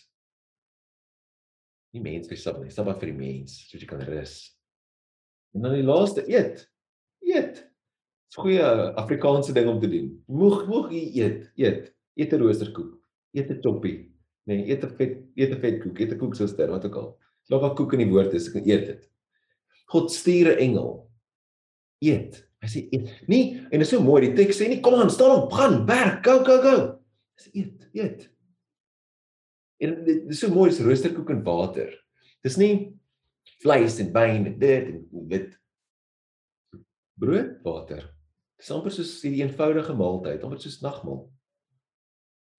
Nie 1.91 2.03
mens 2.03 2.29
vir 2.31 2.39
Sabbat 2.39 2.65
nie, 2.65 2.75
Sabbat 2.75 3.01
vir 3.01 3.11
die 3.11 3.17
mens, 3.19 3.57
sodat 3.67 3.83
jy 3.83 3.89
kan 3.89 4.03
rus. 4.07 4.35
En 5.55 5.65
dan 5.65 5.75
die 5.75 5.83
laaste, 5.83 6.23
eet. 6.31 6.63
Eet. 7.27 7.65
Dis 8.31 8.39
goeie 8.39 8.63
Afrikaanse 8.99 9.51
ding 9.55 9.67
om 9.67 9.81
te 9.81 9.89
doen. 9.91 10.13
Moeg 10.31 10.63
moeg 10.69 10.93
eet, 10.95 11.49
eet. 11.59 11.91
Eet 12.15 12.33
'n 12.33 12.39
roosterkoek. 12.39 12.95
Eet 13.35 13.51
'n 13.51 13.61
choppie. 13.63 14.10
Nee, 14.49 14.65
eet 14.69 14.83
'n 14.83 14.95
vet 14.97 15.17
eet 15.35 15.51
'n 15.53 15.61
vet 15.61 15.81
koek, 15.81 15.99
eet 15.99 16.13
'n 16.13 16.17
koeksuster, 16.17 16.69
wat 16.69 16.85
ook 16.85 16.95
al. 16.95 17.09
Slaap 17.47 17.61
wat 17.61 17.75
koek 17.75 17.93
in 17.93 18.05
die 18.05 18.11
woord 18.11 18.33
is, 18.33 18.47
ek 18.47 18.53
kan 18.53 18.69
eet 18.69 18.85
dit. 18.85 19.09
God 19.93 20.11
stuur 20.11 20.53
'n 20.55 20.57
engel. 20.57 21.09
Eet. 22.01 22.47
Hy 22.61 22.67
sê 22.67 22.87
eet. 22.93 23.27
Nee, 23.27 23.57
en 23.71 23.79
dit 23.79 23.81
is 23.81 23.89
so 23.89 24.01
mooi, 24.01 24.27
die 24.27 24.35
teks 24.35 24.59
sê 24.61 24.67
nie 24.67 24.81
kom 24.81 24.93
aan, 24.93 25.09
staan 25.09 25.43
op, 25.43 25.51
gaan, 25.51 25.85
werk, 25.85 26.23
go 26.25 26.43
go 26.45 26.61
go. 26.61 26.99
Dis 27.37 27.49
eet, 27.53 27.89
eet. 27.93 28.29
En 29.81 30.03
dit 30.05 30.29
is 30.29 30.39
so 30.39 30.49
mooi, 30.49 30.69
dis 30.69 30.79
roosterkoek 30.79 31.29
en 31.29 31.43
water. 31.43 31.89
Dis 32.45 32.57
nie 32.57 32.99
vleis 33.61 33.99
en 33.99 34.11
wyn 34.13 34.45
en 34.45 34.59
dit 34.59 34.87
en 34.93 35.27
wit 35.29 35.57
brood, 37.21 37.57
water. 37.65 38.05
Dis 38.61 38.71
amper 38.73 38.93
soos 38.93 39.13
hierdie 39.21 39.41
eenvoudige 39.41 39.93
maaltyd, 39.97 40.43
amper 40.45 40.61
soos 40.61 40.81
nagmaal. 40.81 41.23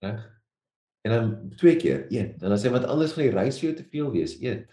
Reg? 0.02 0.41
En 1.02 1.10
dan 1.10 1.50
twee 1.56 1.76
keer 1.76 2.06
eet. 2.12 2.42
En 2.42 2.48
dan 2.48 2.58
sê 2.58 2.70
wat 2.70 2.84
anders 2.86 3.12
van 3.16 3.26
die 3.26 3.34
reis 3.34 3.58
vir 3.58 3.68
jou 3.70 3.74
te 3.78 3.88
veel 3.90 4.10
wees, 4.14 4.36
eet. 4.42 4.70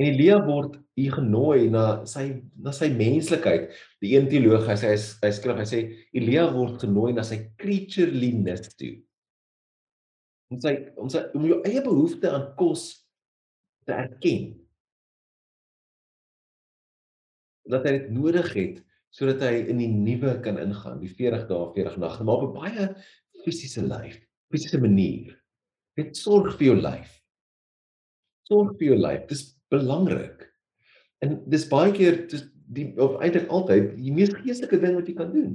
En 0.00 0.06
Elia 0.08 0.38
word 0.46 0.78
hier 0.96 1.12
genooi 1.12 1.66
na 1.72 1.84
sy 2.08 2.24
na 2.56 2.72
sy 2.72 2.88
menslikheid. 2.94 3.68
Die 4.00 4.14
een 4.14 4.30
teoloog, 4.32 4.64
hy 4.70 4.76
sê 4.80 4.94
hy, 4.94 5.00
hy 5.26 5.32
skryf, 5.36 5.60
hy 5.60 5.66
sê 5.68 5.80
Elia 6.16 6.46
word 6.54 6.80
genooi 6.86 7.12
na 7.12 7.24
sy 7.26 7.42
creatureliness 7.60 8.72
toe. 8.80 8.94
Om 10.50 10.62
sy 10.64 10.72
om 10.96 11.12
sy 11.12 11.26
om 11.36 11.44
jou 11.50 11.60
eie 11.68 11.84
behoefte 11.84 12.32
aan 12.32 12.48
kos 12.56 12.86
te 13.84 13.92
erken. 13.92 14.48
Dat 17.68 17.84
hy 17.84 17.98
dit 17.98 18.08
nodig 18.16 18.48
het 18.56 18.80
sodat 19.10 19.42
hy 19.42 19.64
in 19.72 19.80
die 19.82 19.90
nuwe 19.90 20.36
kan 20.40 20.54
ingaan, 20.62 21.00
die 21.02 21.10
40 21.10 21.48
dae, 21.48 21.64
40 21.74 21.96
nagte, 21.98 22.24
maar 22.24 22.44
op 22.44 22.52
'n 22.54 22.60
baie 22.60 22.84
fisiese 23.42 23.82
lyf 23.82 24.20
fisiese 24.50 24.80
manier. 24.82 25.34
Net 25.98 26.16
sorg 26.18 26.54
vir 26.58 26.70
jou 26.70 26.76
lyf. 26.78 27.10
Sorg 28.48 28.76
vir 28.78 28.92
jou 28.92 28.98
lyf. 28.98 29.26
Dis 29.30 29.44
belangrik. 29.72 30.46
En 31.24 31.38
dis 31.50 31.66
baie 31.70 31.92
keer 31.94 32.24
dis 32.30 32.46
die 32.70 32.86
of 33.02 33.18
eintlik 33.22 33.50
altyd 33.50 33.94
die 33.98 34.14
mees 34.14 34.32
geestelike 34.34 34.78
ding 34.82 34.96
wat 34.98 35.08
jy 35.10 35.16
kan 35.18 35.30
doen. 35.34 35.54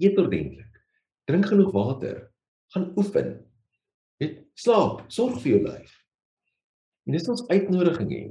Eet 0.00 0.18
ordentlik. 0.20 0.80
Drink 1.28 1.48
genoeg 1.50 1.72
water. 1.76 2.20
Gaan 2.74 2.90
oefen. 2.98 3.34
Net 4.20 4.38
slaap, 4.58 5.04
sorg 5.12 5.40
vir 5.42 5.54
jou 5.54 5.64
lyf. 5.64 5.96
En 7.08 7.16
dis 7.16 7.28
ons 7.32 7.46
uitnodiging 7.50 8.12
hier. 8.12 8.30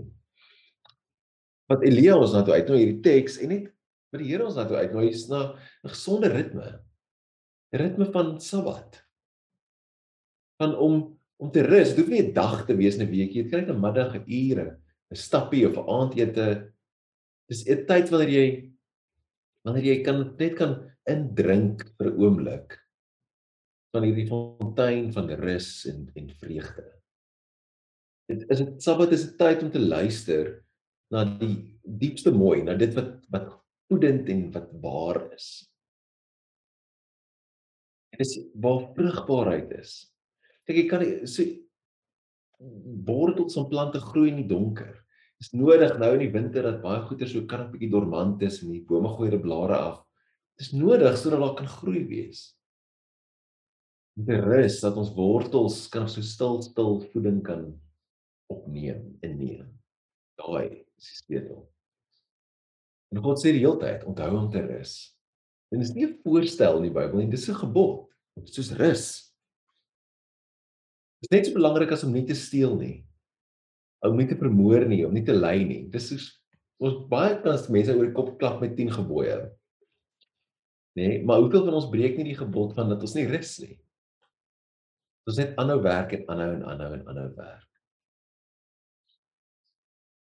Wat 1.70 1.84
Elia 1.86 2.16
ons 2.18 2.34
na 2.34 2.42
toe 2.46 2.56
uitnooi 2.58 2.80
hierdie 2.80 3.04
teks 3.06 3.38
en 3.44 3.54
net 3.54 3.68
wat 4.10 4.24
die 4.24 4.30
Here 4.32 4.46
ons 4.46 4.58
na 4.58 4.66
toe 4.66 4.80
uitnooi 4.80 5.10
is 5.12 5.28
na 5.30 5.54
'n 5.84 5.90
gesonde 5.94 6.30
ritme. 6.34 6.82
'n 7.74 7.78
Ritme 7.78 8.10
van 8.12 8.40
Sabbat 8.42 9.09
van 10.60 10.76
om 10.76 11.00
om 11.40 11.52
te 11.56 11.64
rus. 11.64 11.94
Dit 11.96 12.04
hoef 12.04 12.12
nie 12.12 12.22
'n 12.22 12.34
dag 12.36 12.66
te 12.68 12.76
wees 12.76 12.98
in 12.98 13.08
'n 13.08 13.12
week 13.12 13.32
nie. 13.34 13.44
Dit 13.44 13.52
kan 13.52 13.62
net 13.62 13.72
'n 13.72 13.80
middag, 13.80 14.16
'n 14.16 14.28
ure, 14.28 14.78
'n 15.12 15.16
stappie 15.16 15.66
of 15.68 15.78
'n 15.78 15.88
aandete. 15.88 16.72
Dis 17.48 17.64
'n 17.66 17.86
tyd 17.88 18.10
wanneer 18.12 18.30
jy 18.30 18.48
wanneer 19.64 19.84
jy 19.84 20.04
kan 20.04 20.36
net 20.38 20.56
kan 20.56 20.92
indrink 21.08 21.84
vir 21.98 22.12
'n 22.12 22.20
oomblik 22.20 22.78
van 23.94 24.04
hierdie 24.04 24.28
fontein 24.28 25.14
van 25.14 25.30
rus 25.30 25.86
en 25.86 26.12
en 26.16 26.30
vreugde. 26.30 26.86
Dit 28.30 28.44
is 28.50 28.62
'n 28.62 28.80
Sabbat 28.80 29.12
is 29.12 29.26
'n 29.26 29.38
tyd 29.38 29.64
om 29.64 29.72
te 29.72 29.80
luister 29.80 30.66
na 31.12 31.24
die 31.24 31.80
diepste 31.84 32.32
mooi, 32.32 32.62
na 32.64 32.76
dit 32.76 32.94
wat 32.94 33.26
wat 33.32 33.48
voedend 33.90 34.30
en 34.30 34.52
wat 34.52 34.70
waar 34.82 35.34
is. 35.34 35.66
Dit 38.12 38.20
is 38.20 38.38
waar 38.54 38.94
vrugbaarheid 38.94 39.72
is. 39.72 40.14
Kyk, 40.70 40.78
jy 40.78 40.86
kan 40.86 41.04
so 41.26 41.44
wortels 43.08 43.56
van 43.58 43.70
plante 43.72 44.00
groei 44.04 44.30
in 44.30 44.44
die 44.44 44.50
donker. 44.50 44.92
Dit 45.40 45.48
is 45.48 45.56
nodig 45.58 45.96
nou 45.98 46.12
in 46.14 46.22
die 46.22 46.34
winter 46.34 46.68
dat 46.68 46.84
baie 46.84 47.00
goeie 47.08 47.26
so 47.26 47.42
kan 47.50 47.64
'n 47.64 47.72
bietjie 47.72 47.90
dormant 47.90 48.42
is 48.46 48.62
en 48.62 48.70
die 48.70 48.86
bome 48.86 49.10
gooi 49.16 49.30
hulle 49.32 49.42
blare 49.42 49.78
af. 49.78 50.04
Dit 50.60 50.68
is 50.68 50.74
nodig 50.74 51.18
sodat 51.18 51.40
daar 51.40 51.56
kan 51.56 51.68
groei 51.68 52.04
wees. 52.06 52.56
Dit 54.14 54.44
rus 54.44 54.80
dat 54.82 54.98
ons 54.98 55.16
wortels 55.16 55.88
kan 55.90 56.08
so 56.08 56.22
stil 56.22 56.62
stil 56.62 57.02
voeding 57.14 57.42
kan 57.42 57.80
opneem 58.52 59.18
en 59.24 59.38
neem. 59.38 59.80
Daai 60.38 60.86
is 60.98 61.08
die 61.08 61.18
sleutel. 61.24 61.66
En 63.10 63.24
God 63.24 63.40
sê 63.42 63.56
die 63.56 63.66
hele 63.66 63.80
tyd, 63.80 64.04
onthou 64.06 64.38
om 64.38 64.52
te 64.52 64.62
rus. 64.62 65.16
En 65.72 65.80
dit 65.80 65.88
is 65.88 65.96
nie 65.96 66.06
'n 66.06 66.20
voorstel 66.22 66.78
in 66.78 66.84
die 66.84 66.94
Bybel 66.94 67.18
nie, 67.18 67.30
dis 67.32 67.50
'n 67.50 67.56
gebod. 67.56 68.10
Soos 68.44 68.72
rus. 68.78 69.29
Dit 71.20 71.28
is 71.28 71.36
net 71.36 71.48
so 71.50 71.58
belangrik 71.58 71.92
as 71.92 72.06
om 72.08 72.14
nie 72.16 72.26
te 72.28 72.36
steel 72.38 72.78
nie. 72.80 72.98
Om 74.08 74.16
nie 74.16 74.28
te 74.30 74.38
vermoor 74.40 74.86
nie, 74.88 75.04
om 75.08 75.16
nie 75.16 75.26
te 75.28 75.36
ly 75.36 75.58
nie. 75.68 75.82
Dis 75.92 76.08
soos 76.14 76.30
ons 76.80 77.02
baie 77.12 77.36
kans 77.44 77.68
mense 77.68 77.92
oor 77.92 78.08
die 78.08 78.16
kop 78.16 78.38
klap 78.40 78.62
met 78.64 78.78
10 78.78 78.94
gebooie. 79.02 79.40
Nee, 80.96 81.20
maar 81.28 81.42
hoeveel 81.44 81.66
van 81.68 81.76
ons 81.76 81.90
breek 81.92 82.16
nie 82.16 82.30
die 82.32 82.40
gebod 82.40 82.72
van 82.78 82.92
dat 82.92 83.04
ons 83.04 83.16
nie 83.18 83.28
rus 83.28 83.58
nie. 83.60 83.76
Ons 85.28 85.42
net 85.42 85.60
aanhou 85.60 85.82
werk 85.84 86.16
en 86.16 86.24
aanhou 86.32 86.54
en 86.56 86.64
aanhou 86.72 86.94
en 86.96 87.04
aanhou 87.12 87.28
werk. 87.36 87.68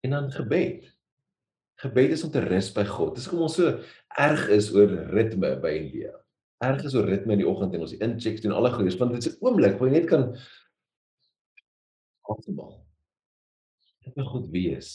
En 0.05 0.17
dan 0.17 0.31
gebed. 0.35 0.89
Gebed 1.81 2.17
is 2.17 2.25
om 2.27 2.33
te 2.35 2.43
rus 2.45 2.73
by 2.75 2.85
God. 2.89 3.15
Dis 3.17 3.29
hoekom 3.31 3.47
ons 3.47 3.57
so 3.61 3.77
erg 4.21 4.49
is 4.53 4.73
oor 4.75 4.91
ritme 5.15 5.55
by 5.63 5.73
India. 5.79 6.13
Erg 6.67 6.83
is 6.85 6.97
oor 6.99 7.09
ritme 7.09 7.39
in 7.39 7.45
die 7.45 7.49
oggend 7.49 7.79
en 7.79 7.87
ons 7.87 7.95
inchecks 7.97 8.43
doen 8.45 8.57
alle 8.57 8.73
goeders 8.75 8.99
want 9.01 9.15
dit 9.17 9.25
is 9.25 9.33
'n 9.33 9.47
oomblik 9.47 9.79
waar 9.79 9.89
jy 9.89 10.01
net 10.01 10.11
kan 10.11 10.35
asemhaal. 12.35 12.77
Dit 14.05 14.17
moet 14.17 14.31
goed 14.33 14.49
wees. 14.53 14.91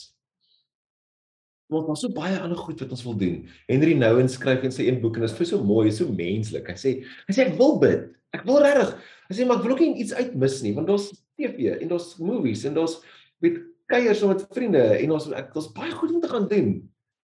Want 1.71 1.88
daar's 1.89 2.04
so 2.06 2.13
baie 2.13 2.38
ander 2.39 2.58
goed 2.58 2.82
wat 2.84 2.93
ons 2.93 3.04
wil 3.08 3.17
doen. 3.17 3.38
Henry 3.69 3.95
Nouwen 3.98 4.30
skryf 4.30 4.65
in 4.67 4.74
sy 4.74 4.86
een 4.86 5.00
boek 5.02 5.17
en 5.17 5.26
dit 5.26 5.32
is 5.32 5.38
vir 5.38 5.50
so 5.50 5.65
mooi, 5.65 5.89
so 5.93 6.10
menslik. 6.13 6.67
Hy 6.69 6.78
sê, 6.78 6.95
hy 7.26 7.36
sê 7.36 7.48
ek 7.48 7.56
wil 7.60 7.80
bid. 7.82 8.12
Ek 8.36 8.43
wil 8.48 8.62
regtig. 8.62 8.95
Hy 9.30 9.38
sê 9.38 9.48
maar 9.48 9.62
ek 9.62 9.65
wil 9.65 9.76
ook 9.76 9.86
nie 9.86 10.04
iets 10.04 10.13
uitmis 10.13 10.60
nie, 10.65 10.74
want 10.78 10.89
daar's 10.91 11.10
TV 11.39 11.80
en 11.80 11.89
daar's 11.91 12.12
movies 12.21 12.65
en 12.69 12.76
daar's 12.78 13.00
met 13.43 13.58
kuiers 13.89 14.21
met 14.26 14.45
vriende 14.54 14.84
en 14.98 15.15
ons 15.15 15.30
ek 15.34 15.50
daar's 15.56 15.71
baie 15.76 15.93
goed 15.93 16.13
om 16.13 16.21
te 16.21 16.32
gaan 16.32 16.48
doen. 16.52 16.76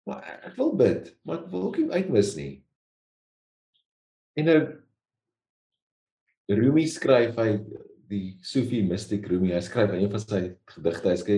Maar 0.07 0.27
ek 0.49 0.55
wil 0.59 0.73
bid, 0.79 1.11
maar 1.27 1.41
ek 1.41 1.49
wil 1.51 1.69
ook 1.69 1.79
nie 1.81 1.89
uitmis 1.91 2.35
nie. 2.39 2.51
En 4.37 4.47
nou 4.47 4.59
Rumi 6.47 6.85
skryf 6.87 7.35
hy 7.41 7.49
die 8.09 8.37
Sufi 8.45 8.81
mystic 8.87 9.27
Rumi, 9.29 9.53
hy 9.55 9.61
skryf 9.63 9.93
een 9.95 10.11
van 10.11 10.23
sy 10.23 10.41
gedigte, 10.73 11.11
hy 11.11 11.17
sê 11.21 11.37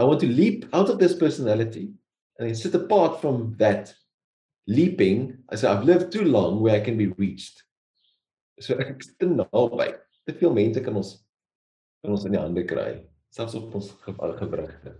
I 0.00 0.06
want 0.08 0.22
to 0.22 0.28
leap 0.28 0.64
out 0.72 0.88
of 0.88 0.98
this 0.98 1.14
personality 1.14 1.90
and 2.38 2.48
then 2.48 2.54
sit 2.56 2.74
apart 2.74 3.20
from 3.20 3.54
that 3.58 3.92
leaping. 4.66 5.44
Say 5.52 5.68
I've 5.68 5.84
lived 5.84 6.10
too 6.10 6.24
long 6.24 6.62
where 6.62 6.74
I 6.74 6.80
can 6.80 6.96
be 6.96 7.12
reached. 7.18 7.62
So 8.60 8.78
ek 8.80 8.96
is 9.00 9.12
te 9.20 9.28
naby. 9.28 9.92
Te 10.24 10.36
veel 10.40 10.56
mense 10.56 10.80
kan 10.84 10.96
ons 10.96 11.18
kan 12.00 12.16
ons 12.16 12.24
in 12.24 12.36
die 12.36 12.40
hande 12.40 12.64
kry. 12.64 13.02
selfs 13.34 13.54
op 13.54 13.74
ons 13.78 13.92
gewrigte. 14.04 14.94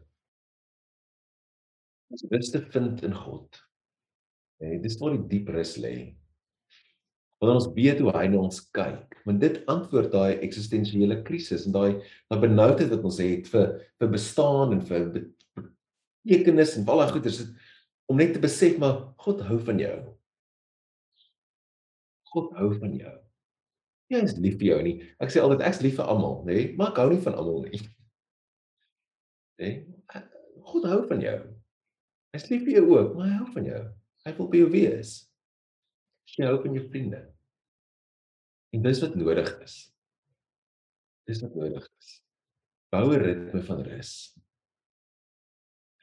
Ons 2.10 2.26
rus 2.30 2.50
te 2.54 2.62
vind 2.74 3.02
in 3.06 3.14
God. 3.14 3.60
En 4.62 4.80
dis 4.82 4.98
waar 5.00 5.16
die 5.16 5.26
diep 5.30 5.50
rus 5.54 5.76
lê. 5.82 5.94
Want 7.40 7.54
ons 7.56 7.70
weet 7.72 8.02
hoe 8.04 8.12
hy 8.12 8.26
na 8.28 8.42
ons 8.44 8.60
kyk. 8.76 9.16
Want 9.24 9.40
dit 9.40 9.60
antwoord 9.72 10.12
daai 10.12 10.42
eksistensiële 10.44 11.22
krisis 11.24 11.64
en 11.66 11.74
daai 11.76 12.00
daai 12.28 12.40
benoudheid 12.42 12.92
wat 12.92 13.06
ons 13.08 13.20
het 13.22 13.48
vir 13.52 13.72
vir 14.00 14.12
bestaan 14.12 14.74
en 14.76 14.82
vir 14.84 15.06
betekenis 15.14 16.76
en 16.76 16.88
al 16.88 17.04
daai 17.04 17.14
goeders 17.14 17.40
om 18.10 18.18
net 18.20 18.34
te 18.34 18.42
besef 18.42 18.76
maar 18.82 19.14
God 19.24 19.40
hou 19.48 19.56
van 19.70 19.80
jou. 19.80 19.96
God 22.34 22.52
hou 22.58 22.70
van 22.76 22.94
jou. 22.98 23.16
Hy 24.10 24.20
is 24.26 24.36
lief 24.42 24.58
vir 24.58 24.72
jou 24.72 24.80
nie. 24.82 24.96
Ek 25.22 25.32
sê 25.32 25.40
altyd 25.42 25.62
ek's 25.66 25.80
lief 25.84 25.96
vir 26.00 26.10
almal, 26.10 26.40
nê? 26.44 26.52
Nee? 26.52 26.68
Maar 26.78 26.92
ek 26.92 27.00
hou 27.02 27.08
nie 27.12 27.22
van 27.24 27.38
almal 27.38 27.64
nie. 27.68 27.80
Nê? 29.60 29.70
Nee? 29.70 30.24
God 30.70 30.86
hou 30.90 31.00
van 31.08 31.22
jou. 31.24 31.38
Hy's 32.34 32.46
lief 32.50 32.66
vir 32.66 32.76
jou 32.78 32.86
ook, 32.92 33.14
maar 33.16 33.30
hy 33.30 33.36
hou 33.38 33.48
van 33.54 33.66
jou. 33.66 33.82
Hy 34.26 34.32
wil 34.36 34.48
by 34.52 34.60
jou 34.60 34.70
wees. 34.74 35.14
Hy 36.38 36.46
hou 36.46 36.58
van 36.62 36.76
jou 36.76 36.84
vriende. 36.88 37.20
En 38.74 38.82
dis 38.82 39.00
wat 39.02 39.16
nodig 39.18 39.50
is. 39.64 39.76
Dis 41.26 41.40
wat 41.42 41.56
nodig 41.58 41.86
is. 41.98 42.12
Bou 42.90 43.06
'n 43.14 43.22
ritme 43.22 43.62
van 43.62 43.82
rus. 43.86 44.12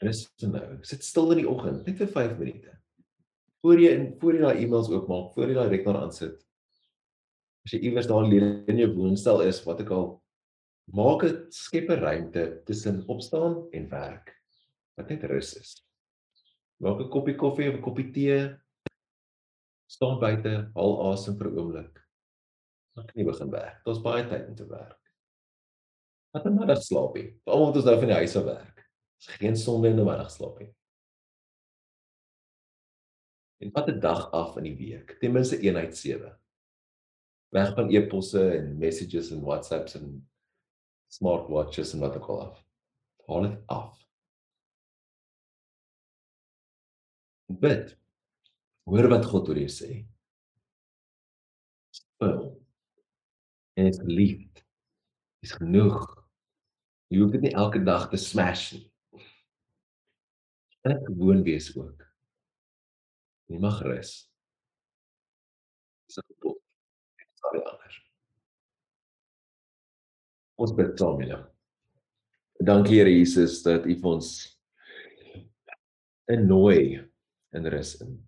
Rus 0.02 0.28
vir 0.40 0.50
nou. 0.50 0.84
Sit 0.84 1.04
stil 1.04 1.32
in 1.32 1.42
die 1.44 1.50
oggend, 1.50 1.88
net 1.88 1.98
vir 1.98 2.08
5 2.08 2.38
minute. 2.40 2.78
Voor 3.62 3.80
jy 3.80 3.92
in 3.96 4.20
voor 4.20 4.34
jy 4.34 4.42
daai 4.42 4.64
e-mails 4.64 4.90
oopmaak, 4.90 5.34
voor 5.34 5.48
jy 5.48 5.56
daai 5.58 5.70
rekenaar 5.70 6.04
aansit. 6.04 6.46
As 7.66 7.74
jy 7.74 7.80
iewers 7.80 8.08
daar 8.08 8.24
leer 8.24 8.64
in 8.70 8.78
jou 8.78 8.94
woonstel 8.96 9.42
is, 9.42 9.64
wat 9.66 9.82
ek 9.82 9.92
al 9.92 10.22
maak 10.94 11.24
'n 11.24 11.52
skep 11.52 11.90
'n 11.90 12.00
ruimte 12.00 12.62
tussen 12.66 13.04
opstaan 13.08 13.68
en 13.74 13.90
werk. 13.90 14.36
Wat 14.96 15.10
net 15.10 15.24
rus 15.24 15.56
is. 15.58 15.84
Maak 16.80 17.02
'n 17.02 17.10
koppie 17.10 17.36
koffie 17.36 17.70
of 17.70 17.76
'n 17.76 17.82
koppie 17.82 18.12
tee. 18.12 18.56
Staan 19.88 20.20
buite, 20.20 20.54
haal 20.76 20.96
asem 21.12 21.38
vir 21.40 21.50
'n 21.50 21.60
oomblik. 21.60 22.00
Dan 22.96 23.06
kan 23.08 23.20
jy 23.22 23.26
begin 23.26 23.52
werk. 23.52 23.84
Daar's 23.86 24.02
baie 24.02 24.24
tyd 24.28 24.48
om 24.48 24.56
te 24.56 24.68
werk. 24.68 25.14
Wat 26.34 26.46
'n 26.46 26.58
middagslaapie. 26.60 27.40
Veral 27.44 27.60
omdat 27.60 27.76
ons 27.76 27.86
nou 27.86 28.00
van 28.00 28.08
die 28.08 28.20
huis 28.22 28.36
af 28.36 28.44
werk. 28.44 28.90
Dis 29.18 29.36
geen 29.36 29.58
sonde 29.58 29.90
in 29.90 30.00
'n 30.00 30.06
middagslaapie. 30.06 30.76
En 33.62 33.72
wat 33.72 33.88
'n 33.88 34.00
dag 34.00 34.32
af 34.32 34.58
in 34.58 34.64
die 34.64 34.78
week, 34.78 35.20
ten 35.20 35.32
minste 35.32 35.64
een 35.64 35.78
uit 35.78 35.98
7. 35.98 36.40
Weg 37.50 37.74
van 37.76 37.90
e-posse 37.90 38.58
en 38.58 38.78
messages 38.78 39.32
en 39.32 39.42
WhatsApps 39.42 39.96
en 39.96 40.30
smartwatches 41.08 41.94
en 41.94 42.00
wat 42.00 42.16
ook 42.16 42.30
al 42.30 42.42
af. 42.42 42.66
Haal 43.26 43.42
dit 43.42 43.68
af. 43.68 44.08
bid. 47.48 47.98
Hoor 48.88 49.10
wat 49.12 49.26
God 49.28 49.50
oor 49.52 49.58
jou 49.60 49.72
sê. 49.72 49.90
Spil. 51.92 52.38
En 53.76 53.90
is 53.90 54.00
lief. 54.08 54.46
Is 55.44 55.52
genoeg. 55.60 56.06
Jy 57.12 57.20
hoef 57.20 57.34
dit 57.36 57.44
nie 57.44 57.56
elke 57.60 57.82
dag 57.84 58.08
te 58.12 58.20
smash 58.20 58.70
nie. 58.78 58.86
Dit 60.88 61.04
gewoon 61.04 61.44
wees 61.44 61.68
ook. 61.76 62.06
Jy 63.52 63.60
mag 63.60 63.82
rus. 63.84 64.14
Dis 66.08 66.20
'n 66.20 66.28
gebod. 66.32 66.62
Dit 67.20 67.28
sal 67.42 67.52
nie 67.58 67.66
anders. 67.68 67.98
Ons 70.56 70.74
bid 70.76 70.98
saam, 71.00 71.20
Here. 71.22 71.52
Dankie 72.64 73.00
Here 73.00 73.12
Jesus 73.12 73.62
dat 73.64 73.86
U 73.86 74.00
ons 74.02 74.58
innooi 76.28 77.04
in 77.52 77.66
rus 77.66 78.02
in 78.02 78.27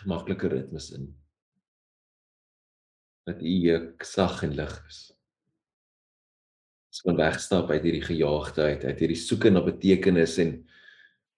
gemaklike 0.00 0.48
ritmes 0.48 0.90
in. 0.96 1.08
Dat 3.28 3.42
u 3.42 3.52
juk 3.66 4.04
sag 4.06 4.42
en 4.46 4.54
lig 4.58 4.74
is. 4.88 5.00
Ons 6.92 7.04
kan 7.06 7.16
wegstap 7.16 7.70
uit 7.70 7.86
hierdie 7.86 8.04
gejaagdheid 8.04 8.84
uit 8.84 8.98
hierdie 9.00 9.20
soeke 9.20 9.52
na 9.52 9.62
betekenis 9.64 10.36
en 10.42 10.58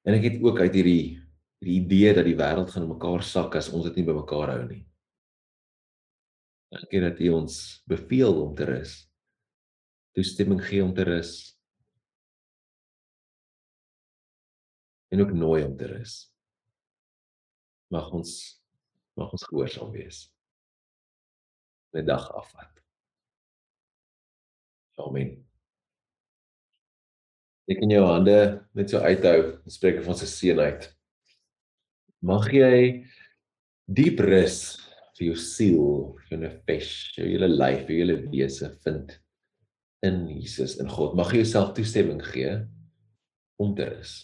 en 0.05 0.17
ek 0.19 0.27
het 0.27 0.43
ook 0.45 0.59
uit 0.61 0.75
hierdie 0.75 1.05
hierdie 1.62 1.77
idee 1.81 2.11
dat 2.17 2.27
die 2.29 2.37
wêreld 2.37 2.73
gaan 2.75 2.90
mekaar 2.90 3.23
sak 3.25 3.55
as 3.57 3.71
ons 3.73 3.87
dit 3.88 4.01
nie 4.01 4.09
bymekaar 4.09 4.53
hou 4.53 4.64
nie. 4.69 4.83
Dankie 6.75 7.01
dat 7.01 7.23
u 7.23 7.31
ons 7.38 7.57
beveel 7.88 8.43
om 8.43 8.53
te 8.59 8.67
rus. 8.69 8.99
Toestemming 10.14 10.61
gee 10.64 10.83
om 10.85 10.93
te 10.95 11.07
rus. 11.07 11.55
En 15.14 15.23
ook 15.23 15.33
nooi 15.33 15.62
om 15.64 15.77
te 15.79 15.87
rus 15.87 16.34
mag 17.94 18.11
ons 18.16 18.33
mag 19.14 19.30
ons 19.30 19.46
gehoorsaam 19.46 19.92
wees. 19.94 20.24
'n 21.94 22.07
dag 22.07 22.24
afvat. 22.35 22.80
Amen. 24.98 25.37
Ek 27.70 27.83
in 27.87 27.94
jou 27.94 28.02
hande 28.04 28.38
net 28.74 28.90
so 28.90 28.98
uithou, 28.98 29.61
spreek 29.70 30.02
van 30.04 30.18
se 30.18 30.26
seën 30.26 30.59
uit. 30.59 30.88
Mag 32.22 32.48
jy 32.52 33.04
diep 33.87 34.18
rus 34.26 34.59
vir 35.14 35.28
jou 35.28 35.37
siel, 35.38 35.87
vir 36.24 36.35
jou 36.35 36.40
nefesh, 36.42 36.94
jou 37.16 37.28
hele 37.28 37.48
lyf, 37.48 37.87
jou 37.87 38.00
hele 38.00 38.18
wese 38.33 38.72
vind 38.83 39.14
in 40.02 40.26
Jesus 40.35 40.76
in 40.83 40.90
God. 40.90 41.14
Mag 41.14 41.30
jy 41.30 41.44
jouself 41.44 41.72
toestemming 41.78 42.22
gee 42.26 42.59
om 43.62 43.74
te 43.78 43.87
rus 43.87 44.16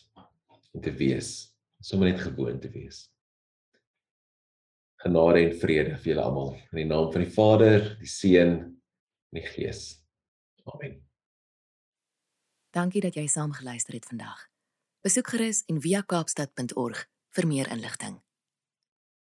en 0.74 0.82
te 0.82 0.90
wees, 0.90 1.54
sommer 1.80 2.10
net 2.10 2.20
gewoon 2.26 2.58
te 2.60 2.68
wees 2.74 3.06
genade 5.04 5.44
en 5.46 5.54
vrede 5.60 5.96
vir 5.98 6.12
julle 6.12 6.24
almal 6.24 6.54
in 6.70 6.82
die 6.82 6.88
naam 6.88 7.10
van 7.12 7.24
die 7.24 7.34
Vader, 7.34 7.86
die 8.00 8.10
Seun 8.10 8.52
en 9.30 9.38
die 9.38 9.46
Gees. 9.46 10.00
Amen. 10.64 11.00
Dankie 12.70 13.02
dat 13.02 13.16
jy 13.18 13.26
saam 13.26 13.52
geluister 13.56 13.96
het 13.96 14.06
vandag. 14.06 14.46
Besoek 15.02 15.32
gerus 15.32 15.64
en 15.66 15.80
via 15.82 16.02
kaapstad.org 16.06 17.06
vir 17.34 17.46
meer 17.48 17.70
inligting. 17.72 18.20